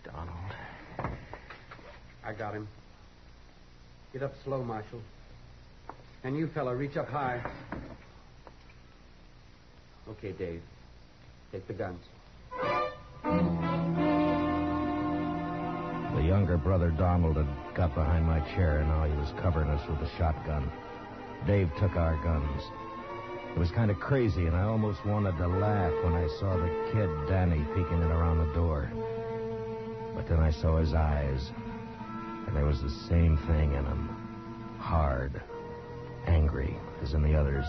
Donald. 0.04 1.16
I 2.24 2.34
got 2.34 2.54
him. 2.54 2.68
Get 4.14 4.24
up 4.24 4.34
slow, 4.44 4.64
Marshal. 4.64 5.02
And 6.24 6.38
you, 6.38 6.48
fella, 6.48 6.76
reach 6.76 6.98
up 6.98 7.10
high. 7.10 7.42
Okay, 10.10 10.34
Dave. 10.34 10.62
Take 11.52 11.68
the 11.68 11.74
guns. 11.74 12.04
The 16.22 16.28
younger 16.28 16.56
brother 16.56 16.92
Donald 16.92 17.36
had 17.36 17.48
got 17.74 17.96
behind 17.96 18.28
my 18.28 18.42
chair, 18.54 18.78
and 18.78 18.90
now 18.90 19.06
he 19.06 19.18
was 19.18 19.34
covering 19.42 19.72
us 19.72 19.82
with 19.90 20.08
a 20.08 20.18
shotgun. 20.18 20.72
Dave 21.48 21.72
took 21.80 21.96
our 21.96 22.16
guns. 22.24 22.62
It 23.56 23.58
was 23.58 23.72
kind 23.72 23.90
of 23.90 24.00
crazy, 24.00 24.46
and 24.46 24.56
I 24.56 24.62
almost 24.62 25.04
wanted 25.04 25.36
to 25.40 25.48
laugh 25.48 25.92
when 26.04 26.14
I 26.14 26.28
saw 26.40 26.56
the 26.58 26.70
kid, 26.94 27.10
Danny, 27.28 27.66
peeking 27.74 28.04
in 28.04 28.12
around 28.12 28.38
the 28.38 28.54
door. 28.54 28.92
But 30.14 30.28
then 30.28 30.40
I 30.40 30.52
saw 30.52 30.78
his 30.78 30.94
eyes, 30.94 31.50
and 32.46 32.56
there 32.56 32.66
was 32.66 32.84
the 32.84 32.92
same 33.10 33.38
thing 33.48 33.74
in 33.74 33.84
them 33.84 34.78
hard, 34.78 35.42
angry, 36.28 36.78
as 37.02 37.16
in 37.16 37.24
the 37.24 37.34
others. 37.34 37.66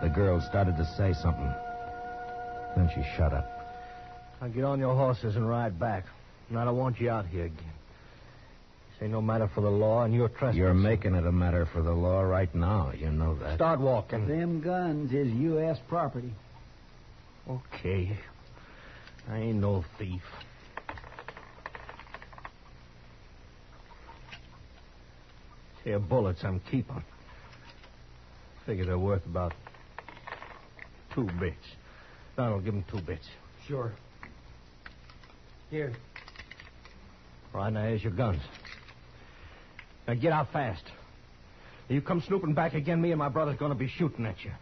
The 0.00 0.10
girl 0.10 0.40
started 0.40 0.76
to 0.76 0.84
say 0.84 1.12
something. 1.12 1.52
Then 2.76 2.88
she 2.94 3.02
shut 3.16 3.32
up. 3.32 3.50
Now 4.40 4.46
get 4.46 4.62
on 4.62 4.78
your 4.78 4.94
horses 4.94 5.34
and 5.34 5.48
ride 5.48 5.76
back. 5.76 6.04
And 6.50 6.58
I 6.58 6.64
don't 6.64 6.76
want 6.76 7.00
you 7.00 7.08
out 7.10 7.26
here 7.26 7.44
again. 7.44 7.72
This 8.90 9.02
ain't 9.02 9.12
no 9.12 9.22
matter 9.22 9.48
for 9.54 9.60
the 9.60 9.70
law, 9.70 10.02
and 10.02 10.12
you're 10.12 10.28
trespassing. 10.28 10.58
You're 10.58 10.74
making 10.74 11.14
it 11.14 11.24
a 11.24 11.32
matter 11.32 11.64
for 11.72 11.80
the 11.80 11.92
law 11.92 12.20
right 12.22 12.52
now. 12.54 12.92
You 12.92 13.10
know 13.10 13.36
that. 13.36 13.54
Start 13.54 13.80
walking. 13.80 14.26
Them 14.26 14.60
guns 14.60 15.12
is 15.12 15.28
U.S. 15.28 15.78
property. 15.88 16.32
Okay. 17.48 18.18
I 19.28 19.38
ain't 19.38 19.60
no 19.60 19.84
thief. 19.96 20.22
Here, 25.84 25.98
bullets 25.98 26.44
I'm 26.44 26.60
keeping. 26.70 27.02
Figure 28.66 28.84
they're 28.84 28.98
worth 28.98 29.24
about 29.24 29.54
two 31.14 31.28
bits. 31.38 31.56
Donald, 32.36 32.64
give 32.64 32.74
him 32.74 32.84
two 32.90 33.00
bits. 33.00 33.26
Sure. 33.66 33.92
Here. 35.70 35.92
Right, 37.52 37.72
now 37.72 37.82
here's 37.82 38.02
your 38.02 38.12
guns. 38.12 38.40
Now 40.06 40.14
get 40.14 40.32
out 40.32 40.52
fast. 40.52 40.84
You 41.88 42.00
come 42.00 42.22
snooping 42.22 42.54
back 42.54 42.74
again, 42.74 43.00
me 43.00 43.10
and 43.10 43.18
my 43.18 43.28
brother's 43.28 43.56
gonna 43.56 43.74
be 43.74 43.88
shooting 43.88 44.24
at 44.24 44.44
you. 44.44 44.52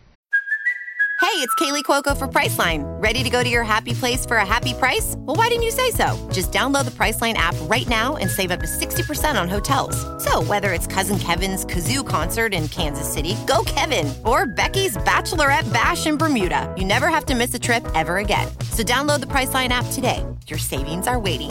Hey, 1.20 1.44
it's 1.44 1.54
Kaley 1.56 1.82
Cuoco 1.82 2.16
for 2.16 2.26
Priceline. 2.26 2.84
Ready 3.02 3.22
to 3.22 3.28
go 3.28 3.42
to 3.42 3.48
your 3.50 3.64
happy 3.64 3.92
place 3.92 4.24
for 4.24 4.38
a 4.38 4.46
happy 4.46 4.72
price? 4.72 5.14
Well, 5.18 5.36
why 5.36 5.48
didn't 5.48 5.64
you 5.64 5.70
say 5.70 5.90
so? 5.90 6.16
Just 6.32 6.52
download 6.52 6.86
the 6.86 6.90
Priceline 6.92 7.34
app 7.34 7.54
right 7.62 7.86
now 7.88 8.16
and 8.16 8.30
save 8.30 8.50
up 8.50 8.60
to 8.60 8.66
60% 8.66 9.40
on 9.40 9.48
hotels. 9.48 9.96
So, 10.24 10.42
whether 10.44 10.72
it's 10.72 10.86
Cousin 10.86 11.18
Kevin's 11.18 11.66
Kazoo 11.66 12.06
concert 12.06 12.54
in 12.54 12.68
Kansas 12.68 13.12
City, 13.12 13.36
go 13.46 13.62
Kevin, 13.66 14.12
or 14.24 14.46
Becky's 14.46 14.96
Bachelorette 14.96 15.70
Bash 15.72 16.06
in 16.06 16.16
Bermuda, 16.16 16.72
you 16.78 16.84
never 16.84 17.08
have 17.08 17.26
to 17.26 17.34
miss 17.34 17.52
a 17.52 17.58
trip 17.58 17.86
ever 17.94 18.18
again. 18.18 18.48
So, 18.70 18.82
download 18.82 19.20
the 19.20 19.26
Priceline 19.26 19.68
app 19.68 19.86
today. 19.92 20.24
Your 20.46 20.58
savings 20.58 21.06
are 21.06 21.18
waiting. 21.18 21.50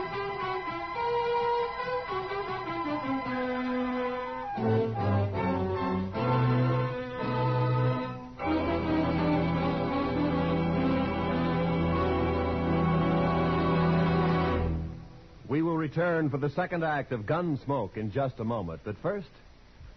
Return 15.91 16.29
for 16.29 16.37
the 16.37 16.49
second 16.51 16.85
act 16.85 17.11
of 17.11 17.25
Gunsmoke 17.25 17.97
in 17.97 18.13
just 18.13 18.39
a 18.39 18.45
moment. 18.45 18.79
But 18.85 18.95
first, 19.01 19.27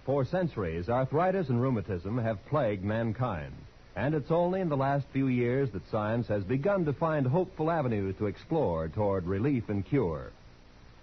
for 0.05 0.25
centuries, 0.25 0.89
arthritis 0.89 1.51
and 1.51 1.63
rheumatism 1.63 2.19
have 2.19 2.45
plagued 2.47 2.83
mankind. 2.83 3.53
And 3.95 4.13
it's 4.13 4.33
only 4.33 4.61
in 4.61 4.69
the 4.69 4.77
last 4.77 5.07
few 5.13 5.29
years 5.29 5.71
that 5.71 5.89
science 5.93 6.27
has 6.27 6.43
begun 6.43 6.85
to 6.87 6.93
find 6.95 7.25
hopeful 7.25 7.71
avenues 7.71 8.17
to 8.19 8.27
explore 8.27 8.89
toward 8.89 9.25
relief 9.25 9.69
and 9.69 9.87
cure. 9.87 10.33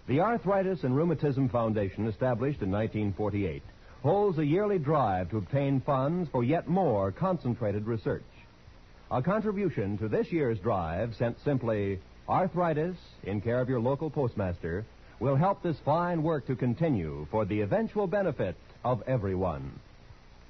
The 0.09 0.19
Arthritis 0.19 0.83
and 0.83 0.93
Rheumatism 0.93 1.47
Foundation, 1.47 2.05
established 2.07 2.61
in 2.61 2.69
1948, 2.69 3.63
holds 4.03 4.39
a 4.39 4.45
yearly 4.45 4.77
drive 4.77 5.29
to 5.29 5.37
obtain 5.37 5.79
funds 5.85 6.27
for 6.33 6.43
yet 6.43 6.67
more 6.67 7.13
concentrated 7.13 7.87
research. 7.87 8.25
A 9.09 9.21
contribution 9.21 9.97
to 9.99 10.09
this 10.09 10.33
year's 10.33 10.59
drive, 10.59 11.15
sent 11.15 11.37
simply 11.45 12.01
Arthritis 12.29 12.95
in 13.23 13.41
care 13.41 13.59
of 13.59 13.69
your 13.69 13.79
local 13.79 14.09
postmaster, 14.09 14.85
will 15.19 15.35
help 15.35 15.61
this 15.61 15.77
fine 15.85 16.23
work 16.23 16.47
to 16.47 16.55
continue 16.55 17.27
for 17.29 17.45
the 17.45 17.61
eventual 17.61 18.07
benefit 18.07 18.55
of 18.83 19.03
everyone. 19.07 19.71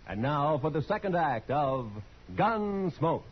And 0.08 0.22
now 0.22 0.58
for 0.60 0.70
the 0.70 0.82
second 0.84 1.16
act 1.16 1.52
of 1.52 1.90
Gunsmoke. 2.36 3.24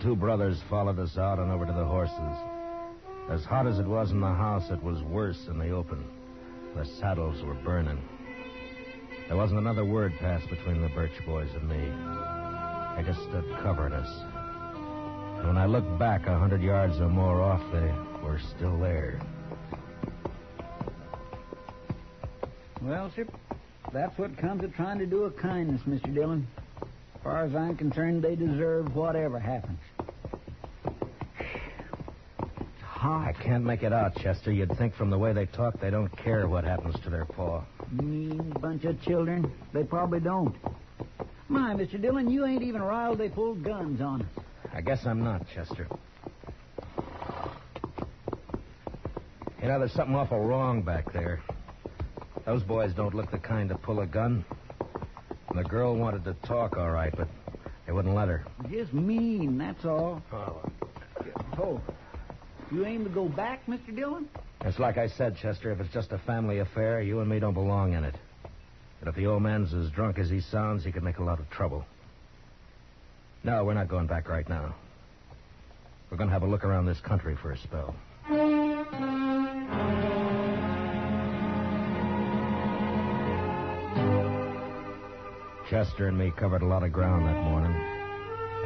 Two 0.00 0.16
brothers 0.16 0.60
followed 0.70 0.98
us 0.98 1.18
out 1.18 1.38
and 1.38 1.50
over 1.50 1.66
to 1.66 1.72
the 1.72 1.84
horses. 1.84 2.36
As 3.30 3.44
hot 3.44 3.66
as 3.66 3.78
it 3.78 3.86
was 3.86 4.10
in 4.10 4.20
the 4.20 4.26
house, 4.26 4.70
it 4.70 4.82
was 4.82 5.02
worse 5.02 5.46
in 5.48 5.58
the 5.58 5.70
open. 5.70 6.04
The 6.74 6.84
saddles 6.84 7.42
were 7.42 7.54
burning. 7.54 8.00
There 9.28 9.36
wasn't 9.36 9.60
another 9.60 9.84
word 9.84 10.12
passed 10.18 10.48
between 10.48 10.80
the 10.80 10.88
Birch 10.88 11.12
boys 11.26 11.50
and 11.54 11.68
me. 11.68 11.76
They 12.96 13.06
just 13.06 13.22
stood 13.28 13.44
covering 13.62 13.92
us. 13.92 14.08
And 15.38 15.48
when 15.48 15.56
I 15.56 15.66
looked 15.66 15.98
back 15.98 16.26
a 16.26 16.38
hundred 16.38 16.62
yards 16.62 16.98
or 16.98 17.08
more 17.08 17.40
off, 17.40 17.62
they 17.72 17.92
were 18.22 18.40
still 18.56 18.78
there. 18.78 19.20
Well, 22.82 23.12
sir, 23.14 23.26
that's 23.92 24.18
what 24.18 24.36
comes 24.38 24.64
of 24.64 24.74
trying 24.74 24.98
to 24.98 25.06
do 25.06 25.24
a 25.24 25.30
kindness, 25.30 25.82
Mr. 25.86 26.12
Dillon. 26.12 26.46
As 27.20 27.24
far 27.24 27.44
as 27.44 27.54
I'm 27.54 27.76
concerned, 27.76 28.22
they 28.22 28.34
deserve 28.34 28.96
whatever 28.96 29.38
happens. 29.38 29.78
hot. 33.00 33.28
I 33.28 33.32
can't 33.32 33.64
make 33.64 33.82
it 33.82 33.92
out, 33.92 34.14
Chester. 34.16 34.52
You'd 34.52 34.76
think 34.76 34.94
from 34.94 35.08
the 35.10 35.18
way 35.18 35.32
they 35.32 35.46
talk 35.46 35.80
they 35.80 35.90
don't 35.90 36.14
care 36.18 36.46
what 36.46 36.64
happens 36.64 36.94
to 37.02 37.10
their 37.10 37.24
paw. 37.24 37.62
Mean 37.90 38.50
bunch 38.60 38.84
of 38.84 39.00
children. 39.02 39.50
They 39.72 39.84
probably 39.84 40.20
don't. 40.20 40.54
My, 41.48 41.74
Mr. 41.74 42.00
Dillon, 42.00 42.30
you 42.30 42.44
ain't 42.44 42.62
even 42.62 42.82
riled 42.82 43.18
they 43.18 43.30
pulled 43.30 43.64
guns 43.64 44.00
on 44.00 44.22
us. 44.22 44.44
I 44.72 44.82
guess 44.82 45.04
I'm 45.06 45.24
not, 45.24 45.46
Chester. 45.54 45.88
You 49.60 49.68
know, 49.68 49.78
there's 49.78 49.92
something 49.92 50.14
awful 50.14 50.40
wrong 50.40 50.82
back 50.82 51.12
there. 51.12 51.42
Those 52.46 52.62
boys 52.62 52.92
don't 52.94 53.14
look 53.14 53.30
the 53.30 53.38
kind 53.38 53.68
to 53.70 53.76
pull 53.76 54.00
a 54.00 54.06
gun. 54.06 54.44
The 55.54 55.64
girl 55.64 55.96
wanted 55.96 56.24
to 56.24 56.34
talk, 56.46 56.76
all 56.76 56.90
right, 56.90 57.12
but 57.16 57.28
they 57.86 57.92
wouldn't 57.92 58.14
let 58.14 58.28
her. 58.28 58.44
Just 58.70 58.92
mean, 58.92 59.58
that's 59.58 59.84
all. 59.84 60.22
Oh. 60.32 60.62
Oh. 61.58 61.80
You 62.70 62.86
aim 62.86 63.04
to 63.04 63.10
go 63.10 63.28
back, 63.28 63.66
Mr. 63.66 63.94
Dillon? 63.94 64.28
It's 64.62 64.78
like 64.78 64.96
I 64.96 65.08
said, 65.08 65.36
Chester, 65.36 65.72
if 65.72 65.80
it's 65.80 65.92
just 65.92 66.12
a 66.12 66.18
family 66.18 66.58
affair, 66.58 67.02
you 67.02 67.20
and 67.20 67.28
me 67.28 67.40
don't 67.40 67.54
belong 67.54 67.94
in 67.94 68.04
it. 68.04 68.14
But 69.00 69.08
if 69.08 69.16
the 69.16 69.26
old 69.26 69.42
man's 69.42 69.74
as 69.74 69.90
drunk 69.90 70.18
as 70.18 70.30
he 70.30 70.40
sounds, 70.40 70.84
he 70.84 70.92
could 70.92 71.02
make 71.02 71.18
a 71.18 71.24
lot 71.24 71.40
of 71.40 71.50
trouble. 71.50 71.84
No, 73.42 73.64
we're 73.64 73.74
not 73.74 73.88
going 73.88 74.06
back 74.06 74.28
right 74.28 74.48
now. 74.48 74.74
We're 76.10 76.18
going 76.18 76.28
to 76.28 76.32
have 76.34 76.42
a 76.42 76.46
look 76.46 76.64
around 76.64 76.86
this 76.86 77.00
country 77.00 77.36
for 77.40 77.52
a 77.52 77.58
spell. 77.58 77.94
Chester 85.70 86.08
and 86.08 86.18
me 86.18 86.32
covered 86.36 86.62
a 86.62 86.66
lot 86.66 86.82
of 86.82 86.92
ground 86.92 87.24
that 87.26 87.44
morning 87.44 87.72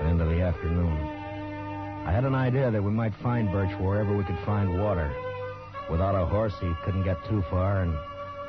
and 0.00 0.08
into 0.08 0.24
the 0.24 0.40
afternoon. 0.40 0.96
I 2.06 2.10
had 2.10 2.24
an 2.24 2.34
idea 2.34 2.70
that 2.70 2.82
we 2.82 2.90
might 2.90 3.14
find 3.16 3.52
Birch 3.52 3.78
wherever 3.78 4.16
we 4.16 4.24
could 4.24 4.38
find 4.46 4.82
water. 4.82 5.12
Without 5.90 6.14
a 6.14 6.24
horse, 6.24 6.54
he 6.62 6.72
couldn't 6.82 7.04
get 7.04 7.22
too 7.28 7.44
far, 7.50 7.82
and 7.82 7.94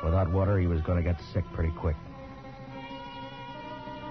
without 0.02 0.30
water, 0.32 0.58
he 0.58 0.66
was 0.66 0.80
going 0.80 0.96
to 0.96 1.02
get 1.02 1.20
sick 1.34 1.44
pretty 1.52 1.70
quick. 1.72 1.96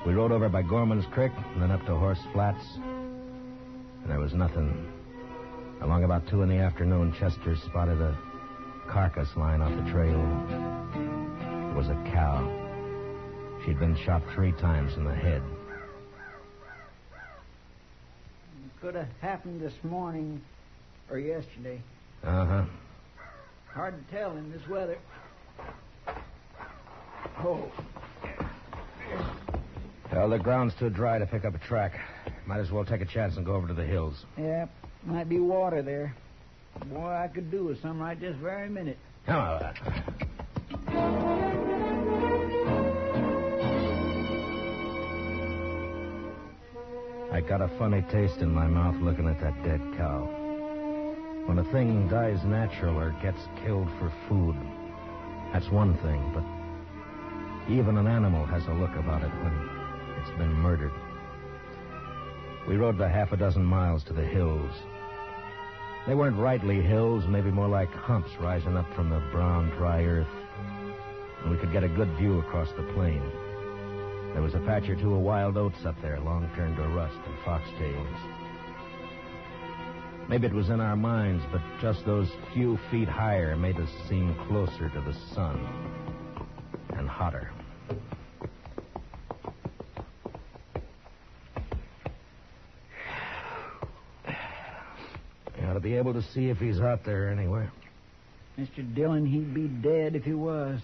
We 0.05 0.13
rode 0.13 0.31
over 0.31 0.47
by 0.47 0.61
Gorman's 0.61 1.07
Creek 1.07 1.31
and 1.53 1.61
then 1.63 1.71
up 1.71 1.83
to 1.87 1.95
Horse 1.95 2.21
Flats, 2.31 2.63
and 2.75 4.11
there 4.11 4.19
was 4.19 4.35
nothing. 4.35 4.91
Along 5.81 6.03
about 6.03 6.27
two 6.27 6.43
in 6.43 6.49
the 6.49 6.57
afternoon, 6.57 7.15
Chester 7.19 7.55
spotted 7.55 7.99
a 7.99 8.15
carcass 8.87 9.29
lying 9.35 9.63
off 9.63 9.75
the 9.75 9.91
trail. 9.91 10.19
It 11.71 11.75
was 11.75 11.87
a 11.89 11.95
cow. 12.13 12.64
She'd 13.65 13.79
been 13.79 13.97
shot 14.05 14.21
three 14.35 14.51
times 14.53 14.95
in 14.95 15.03
the 15.05 15.15
head. 15.15 15.41
Could 18.81 18.95
have 18.95 19.07
happened 19.21 19.59
this 19.61 19.73
morning 19.83 20.41
or 21.09 21.17
yesterday. 21.17 21.81
Uh 22.23 22.45
huh. 22.45 22.65
Hard 23.73 23.95
to 24.07 24.15
tell 24.15 24.31
in 24.37 24.51
this 24.51 24.61
weather. 24.69 24.97
Oh, 27.39 27.71
Well, 30.11 30.29
the 30.29 30.37
ground's 30.39 30.73
too 30.75 30.89
dry 30.89 31.17
to 31.19 31.25
pick 31.25 31.43
up 31.43 31.55
a 31.55 31.59
track. 31.59 31.99
Might 32.45 32.59
as 32.59 32.71
well 32.71 32.85
take 32.85 33.01
a 33.01 33.05
chance 33.05 33.35
and 33.37 33.45
go 33.45 33.55
over 33.55 33.67
to 33.67 33.73
the 33.73 33.83
hills. 33.83 34.23
yeah, 34.37 34.67
might 35.03 35.27
be 35.27 35.39
water 35.39 35.81
there. 35.81 36.15
Boy, 36.85 37.09
I 37.09 37.27
could 37.27 37.49
do 37.51 37.65
with 37.65 37.81
some 37.81 37.99
right 37.99 38.19
this 38.19 38.35
very 38.41 38.69
minute. 38.69 38.97
Come 39.25 39.37
on. 39.41 40.31
I 47.35 47.41
got 47.41 47.59
a 47.59 47.67
funny 47.77 48.01
taste 48.03 48.37
in 48.37 48.49
my 48.49 48.65
mouth 48.65 48.95
looking 49.01 49.27
at 49.27 49.41
that 49.41 49.61
dead 49.61 49.81
cow. 49.97 50.23
When 51.47 51.59
a 51.59 51.69
thing 51.69 52.07
dies 52.07 52.41
natural 52.45 52.97
or 52.97 53.11
gets 53.21 53.41
killed 53.61 53.89
for 53.99 54.09
food, 54.29 54.55
that's 55.51 55.69
one 55.69 55.97
thing, 55.97 56.31
but 56.33 56.45
even 57.69 57.97
an 57.97 58.07
animal 58.07 58.45
has 58.45 58.65
a 58.67 58.73
look 58.73 58.95
about 58.95 59.21
it 59.21 59.33
when 59.43 59.69
it's 60.17 60.37
been 60.37 60.53
murdered. 60.53 60.93
We 62.69 62.77
rode 62.77 62.97
the 62.97 63.09
half 63.09 63.33
a 63.33 63.37
dozen 63.37 63.65
miles 63.65 64.05
to 64.05 64.13
the 64.13 64.23
hills. 64.23 64.71
They 66.07 66.15
weren't 66.15 66.37
rightly 66.37 66.81
hills, 66.81 67.25
maybe 67.27 67.51
more 67.51 67.67
like 67.67 67.91
humps 67.91 68.31
rising 68.39 68.77
up 68.77 68.87
from 68.95 69.09
the 69.09 69.19
brown, 69.33 69.71
dry 69.71 70.05
earth. 70.05 70.33
And 71.43 71.51
we 71.51 71.57
could 71.57 71.73
get 71.73 71.83
a 71.83 71.89
good 71.89 72.15
view 72.17 72.39
across 72.39 72.69
the 72.77 72.83
plain. 72.93 73.21
There 74.35 74.43
was 74.43 74.53
a 74.53 74.59
patch 74.59 74.89
or 74.89 74.97
two 74.97 75.15
of 75.15 75.21
wild 75.21 75.55
oats 75.55 75.85
up 75.85 75.95
there, 76.01 76.19
long 76.19 76.49
turned 76.57 76.75
to 76.75 76.83
rust 76.89 77.15
and 77.25 77.37
foxtails. 77.45 78.19
Maybe 80.27 80.45
it 80.45 80.51
was 80.51 80.67
in 80.67 80.81
our 80.81 80.97
minds, 80.97 81.41
but 81.53 81.61
just 81.81 82.05
those 82.05 82.29
few 82.53 82.77
feet 82.91 83.07
higher 83.07 83.55
made 83.55 83.77
us 83.77 83.89
seem 84.09 84.35
closer 84.49 84.89
to 84.89 84.99
the 84.99 85.13
sun 85.33 85.57
and 86.97 87.07
hotter. 87.07 87.49
Ought 95.63 95.73
to 95.75 95.79
be 95.79 95.95
able 95.95 96.11
to 96.11 96.21
see 96.21 96.49
if 96.49 96.57
he's 96.57 96.81
out 96.81 97.05
there 97.05 97.29
anywhere. 97.29 97.71
Mr. 98.59 98.93
Dillon, 98.93 99.25
he'd 99.25 99.53
be 99.53 99.69
dead 99.69 100.13
if 100.13 100.25
he 100.25 100.33
was. 100.33 100.81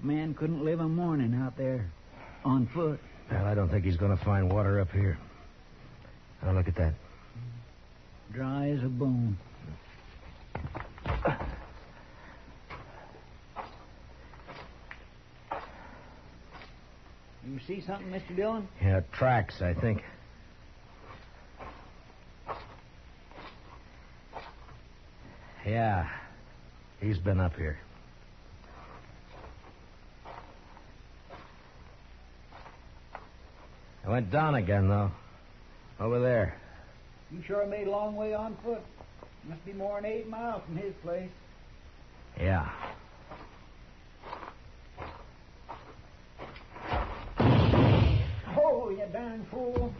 Man 0.00 0.32
couldn't 0.34 0.64
live 0.64 0.78
a 0.78 0.88
morning 0.88 1.34
out 1.34 1.56
there 1.56 1.90
on 2.44 2.66
foot. 2.74 3.00
Well, 3.30 3.44
I 3.44 3.54
don't 3.54 3.68
think 3.68 3.84
he's 3.84 3.96
going 3.96 4.16
to 4.16 4.24
find 4.24 4.52
water 4.52 4.80
up 4.80 4.90
here. 4.90 5.18
Now, 6.42 6.52
look 6.52 6.68
at 6.68 6.76
that. 6.76 6.94
Dry 8.32 8.70
as 8.70 8.82
a 8.82 8.88
bone. 8.88 9.38
You 17.46 17.60
see 17.66 17.82
something, 17.86 18.08
Mr. 18.10 18.34
Dillon? 18.34 18.68
Yeah, 18.82 19.00
tracks, 19.12 19.60
I 19.60 19.74
think. 19.74 20.02
Yeah, 25.66 26.08
he's 27.00 27.18
been 27.18 27.40
up 27.40 27.56
here. 27.56 27.78
I 34.06 34.10
went 34.10 34.30
down 34.30 34.54
again, 34.54 34.88
though. 34.88 35.10
Over 35.98 36.20
there. 36.20 36.58
You 37.30 37.42
sure 37.46 37.66
made 37.66 37.86
a 37.86 37.90
long 37.90 38.16
way 38.16 38.34
on 38.34 38.56
foot. 38.62 38.82
Must 39.48 39.64
be 39.64 39.72
more 39.72 40.00
than 40.00 40.10
eight 40.10 40.28
miles 40.28 40.62
from 40.66 40.76
his 40.76 40.92
place. 41.02 41.30
Yeah. 42.38 42.68
Oh, 48.56 48.90
you 48.90 49.04
darn 49.12 49.46
fool. 49.50 49.94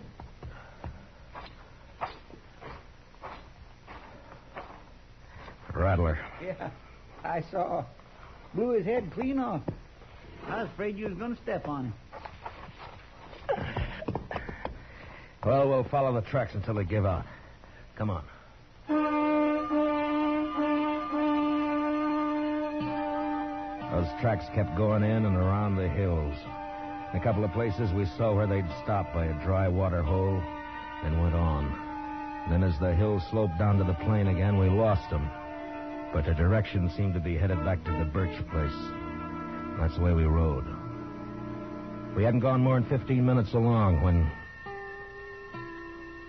Rattler. 5.73 6.19
Yeah, 6.43 6.71
I 7.25 7.43
saw. 7.51 7.85
Blew 8.55 8.71
his 8.71 8.85
head 8.85 9.11
clean 9.13 9.39
off. 9.39 9.63
I 10.47 10.63
was 10.63 10.69
afraid 10.73 10.97
you 10.97 11.07
was 11.07 11.15
going 11.15 11.35
to 11.35 11.43
step 11.43 11.69
on 11.69 11.87
him. 11.87 11.95
Well, 15.45 15.69
we'll 15.69 15.85
follow 15.85 16.15
the 16.15 16.23
tracks 16.23 16.55
until 16.55 16.75
they 16.75 16.85
give 16.85 17.05
out. 17.05 17.27
Come 17.97 18.09
on. 18.09 18.25
Those 23.93 24.09
tracks 24.23 24.47
kept 24.55 24.75
going 24.77 25.03
in 25.03 25.27
and 25.27 25.37
around 25.37 25.77
the 25.77 25.89
hills. 25.89 26.35
In 27.13 27.21
a 27.21 27.23
couple 27.23 27.45
of 27.45 27.53
places, 27.53 27.93
we 27.93 28.07
saw 28.17 28.35
where 28.35 28.47
they'd 28.47 28.69
stopped 28.83 29.13
by 29.13 29.27
a 29.27 29.45
dry 29.45 29.69
water 29.69 30.03
hole, 30.03 30.43
then 31.03 31.21
went 31.21 31.35
on. 31.35 32.49
Then, 32.49 32.65
as 32.65 32.79
the 32.81 32.95
hill 32.95 33.23
sloped 33.31 33.59
down 33.59 33.79
to 33.79 33.85
the 33.85 33.95
plain 34.05 34.29
again, 34.29 34.59
we 34.59 34.69
lost 34.69 35.09
them. 35.11 35.31
But 36.13 36.25
the 36.25 36.35
direction 36.35 36.91
seemed 36.97 37.15
to 37.15 37.21
be 37.21 37.37
headed 37.37 37.63
back 37.65 37.85
to 37.85 37.93
the 37.93 38.05
birch 38.07 38.35
place. 38.51 38.73
That's 39.79 39.97
the 39.97 40.03
way 40.03 40.13
we 40.13 40.25
rode. 40.25 40.65
We 42.17 42.25
hadn't 42.25 42.41
gone 42.41 42.63
more 42.63 42.81
than 42.81 42.89
15 42.89 43.25
minutes 43.25 43.53
along 43.53 44.03
when 44.03 44.31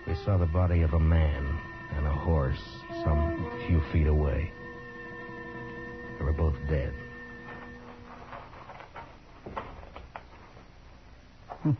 we 0.06 0.14
saw 0.24 0.36
the 0.36 0.46
body 0.46 0.82
of 0.82 0.94
a 0.94 1.00
man 1.00 1.58
and 1.96 2.06
a 2.06 2.12
horse 2.12 2.62
some 3.04 3.50
few 3.66 3.82
feet 3.92 4.06
away. 4.06 4.50
They 6.18 6.24
were 6.24 6.32
both 6.32 6.54
dead. 6.68 6.92
Hmm. 11.62 11.72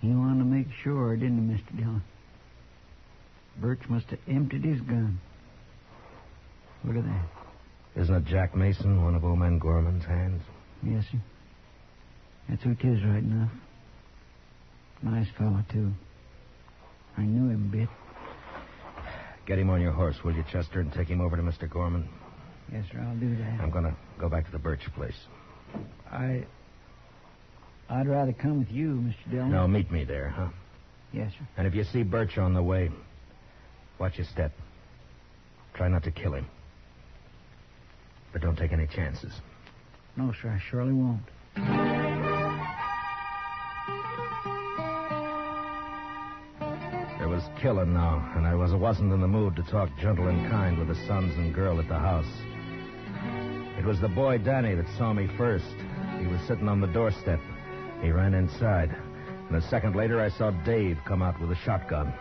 He 0.00 0.08
wanted 0.08 0.38
to 0.40 0.44
make 0.44 0.66
sure, 0.82 1.16
didn't 1.16 1.48
he, 1.48 1.54
Mr. 1.54 1.78
Dillon? 1.78 2.02
Birch 3.60 3.80
must 3.88 4.06
have 4.06 4.18
emptied 4.28 4.64
his 4.64 4.80
gun. 4.80 5.20
Look 6.84 6.96
at 6.96 7.04
that. 7.04 8.02
Isn't 8.02 8.14
it 8.14 8.24
Jack 8.24 8.56
Mason, 8.56 9.04
one 9.04 9.14
of 9.14 9.24
old 9.24 9.38
man 9.38 9.58
Gorman's 9.58 10.04
hands? 10.04 10.42
Yes, 10.82 11.04
sir. 11.12 11.18
That's 12.48 12.62
who 12.62 12.70
it 12.70 12.84
is 12.84 13.04
right 13.04 13.22
enough. 13.22 13.50
Nice 15.02 15.28
fellow, 15.38 15.62
too. 15.70 15.92
I 17.16 17.22
knew 17.22 17.50
him 17.50 17.70
a 17.72 17.76
bit. 17.76 17.88
Get 19.46 19.58
him 19.58 19.70
on 19.70 19.80
your 19.80 19.92
horse, 19.92 20.16
will 20.24 20.34
you, 20.34 20.44
Chester, 20.50 20.80
and 20.80 20.92
take 20.92 21.08
him 21.08 21.20
over 21.20 21.36
to 21.36 21.42
Mr. 21.42 21.68
Gorman? 21.68 22.08
Yes, 22.72 22.84
sir, 22.90 23.00
I'll 23.00 23.16
do 23.16 23.36
that. 23.36 23.60
I'm 23.60 23.70
going 23.70 23.84
to 23.84 23.94
go 24.18 24.28
back 24.28 24.46
to 24.46 24.52
the 24.52 24.58
Birch 24.58 24.82
place. 24.94 25.16
I. 26.10 26.44
I'd 27.90 28.08
rather 28.08 28.32
come 28.32 28.60
with 28.60 28.70
you, 28.70 28.94
Mr. 28.94 29.30
Dillon. 29.30 29.50
No, 29.50 29.68
meet 29.68 29.90
me 29.90 30.04
there, 30.04 30.28
huh? 30.28 30.48
Yes, 31.12 31.32
sir. 31.32 31.46
And 31.56 31.66
if 31.66 31.74
you 31.74 31.84
see 31.84 32.02
Birch 32.02 32.38
on 32.38 32.54
the 32.54 32.62
way, 32.62 32.90
watch 33.98 34.16
your 34.16 34.26
step. 34.26 34.52
Try 35.74 35.88
not 35.88 36.04
to 36.04 36.10
kill 36.10 36.34
him. 36.34 36.46
But 38.32 38.40
don't 38.40 38.56
take 38.56 38.72
any 38.72 38.86
chances. 38.86 39.32
No, 40.16 40.32
sir, 40.40 40.50
I 40.50 40.62
surely 40.70 40.92
won't. 40.92 41.22
Killing 47.62 47.94
now, 47.94 48.32
and 48.34 48.44
I 48.44 48.56
was, 48.56 48.74
wasn't 48.74 49.12
in 49.12 49.20
the 49.20 49.28
mood 49.28 49.54
to 49.54 49.62
talk 49.62 49.88
gentle 50.00 50.26
and 50.26 50.50
kind 50.50 50.76
with 50.76 50.88
the 50.88 50.96
sons 51.06 51.32
and 51.36 51.54
girl 51.54 51.78
at 51.78 51.86
the 51.86 51.96
house. 51.96 52.26
It 53.78 53.84
was 53.84 54.00
the 54.00 54.08
boy 54.08 54.38
Danny 54.38 54.74
that 54.74 54.86
saw 54.98 55.12
me 55.12 55.28
first. 55.38 55.76
He 56.18 56.26
was 56.26 56.40
sitting 56.48 56.68
on 56.68 56.80
the 56.80 56.88
doorstep. 56.88 57.38
He 58.02 58.10
ran 58.10 58.34
inside. 58.34 58.90
And 59.48 59.56
a 59.56 59.62
second 59.68 59.94
later, 59.94 60.20
I 60.20 60.28
saw 60.30 60.50
Dave 60.64 60.98
come 61.06 61.22
out 61.22 61.40
with 61.40 61.52
a 61.52 61.56
shotgun. 61.64 62.12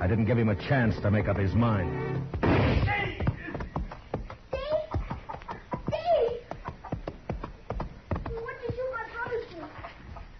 I 0.00 0.06
didn't 0.06 0.26
give 0.26 0.38
him 0.38 0.48
a 0.48 0.68
chance 0.68 0.94
to 1.00 1.10
make 1.10 1.26
up 1.26 1.38
his 1.38 1.52
mind. 1.52 2.22
Dave! 2.40 3.18
Dave! 5.90 6.38
What 8.30 8.54
did 8.64 8.76
you 8.76 8.92
my 8.92 9.02
brother 9.12 9.40
do? 9.50 9.56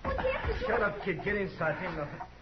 What 0.05 0.16
happened 0.19 0.59
to 0.61 0.66
Shut 0.66 0.83
up, 0.83 1.05
kid. 1.05 1.25
Get 1.25 1.35
inside. 1.35 1.75
Ain't 1.85 1.97
nothing. 1.97 2.21
Your 2.21 2.21
arms. 2.21 2.36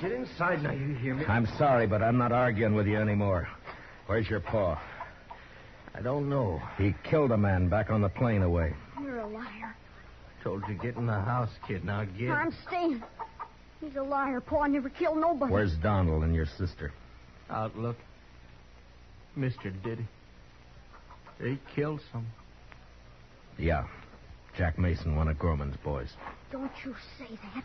Get 0.00 0.12
inside 0.12 0.62
now, 0.62 0.72
you 0.72 0.94
hear 0.94 1.14
me? 1.14 1.26
I'm 1.26 1.46
sorry, 1.58 1.86
but 1.86 2.02
I'm 2.02 2.16
not 2.16 2.32
arguing 2.32 2.74
with 2.74 2.86
you 2.86 2.96
anymore. 2.96 3.48
Where's 4.06 4.28
your 4.30 4.40
paw? 4.40 4.80
I 5.94 6.00
don't 6.00 6.30
know. 6.30 6.62
He 6.78 6.94
killed 7.04 7.32
a 7.32 7.36
man 7.36 7.68
back 7.68 7.90
on 7.90 8.00
the 8.00 8.08
plane 8.08 8.42
away. 8.42 8.72
You're 9.02 9.18
a 9.18 9.26
liar. 9.26 9.76
Told 10.42 10.62
you 10.68 10.74
get 10.74 10.96
in 10.96 11.06
the 11.06 11.20
house, 11.20 11.50
kid. 11.68 11.84
Now 11.84 12.04
get. 12.04 12.30
I'm 12.30 12.52
staying. 12.66 13.02
He's 13.80 13.96
a 13.96 14.02
liar. 14.02 14.40
Paw 14.40 14.66
never 14.66 14.88
killed 14.88 15.18
nobody. 15.18 15.52
Where's 15.52 15.74
Donald 15.82 16.24
and 16.24 16.34
your 16.34 16.46
sister? 16.46 16.92
Out 17.50 17.72
Outlook. 17.72 17.96
Mister 19.36 19.70
did 19.70 19.98
he? 19.98 20.04
They 21.38 21.58
killed 21.74 22.00
some. 22.12 22.26
Yeah. 23.58 23.86
Jack 24.56 24.78
Mason, 24.78 25.14
one 25.14 25.28
of 25.28 25.38
Gorman's 25.38 25.76
boys. 25.84 26.08
Don't 26.50 26.72
you 26.84 26.94
say 27.18 27.38
that. 27.54 27.64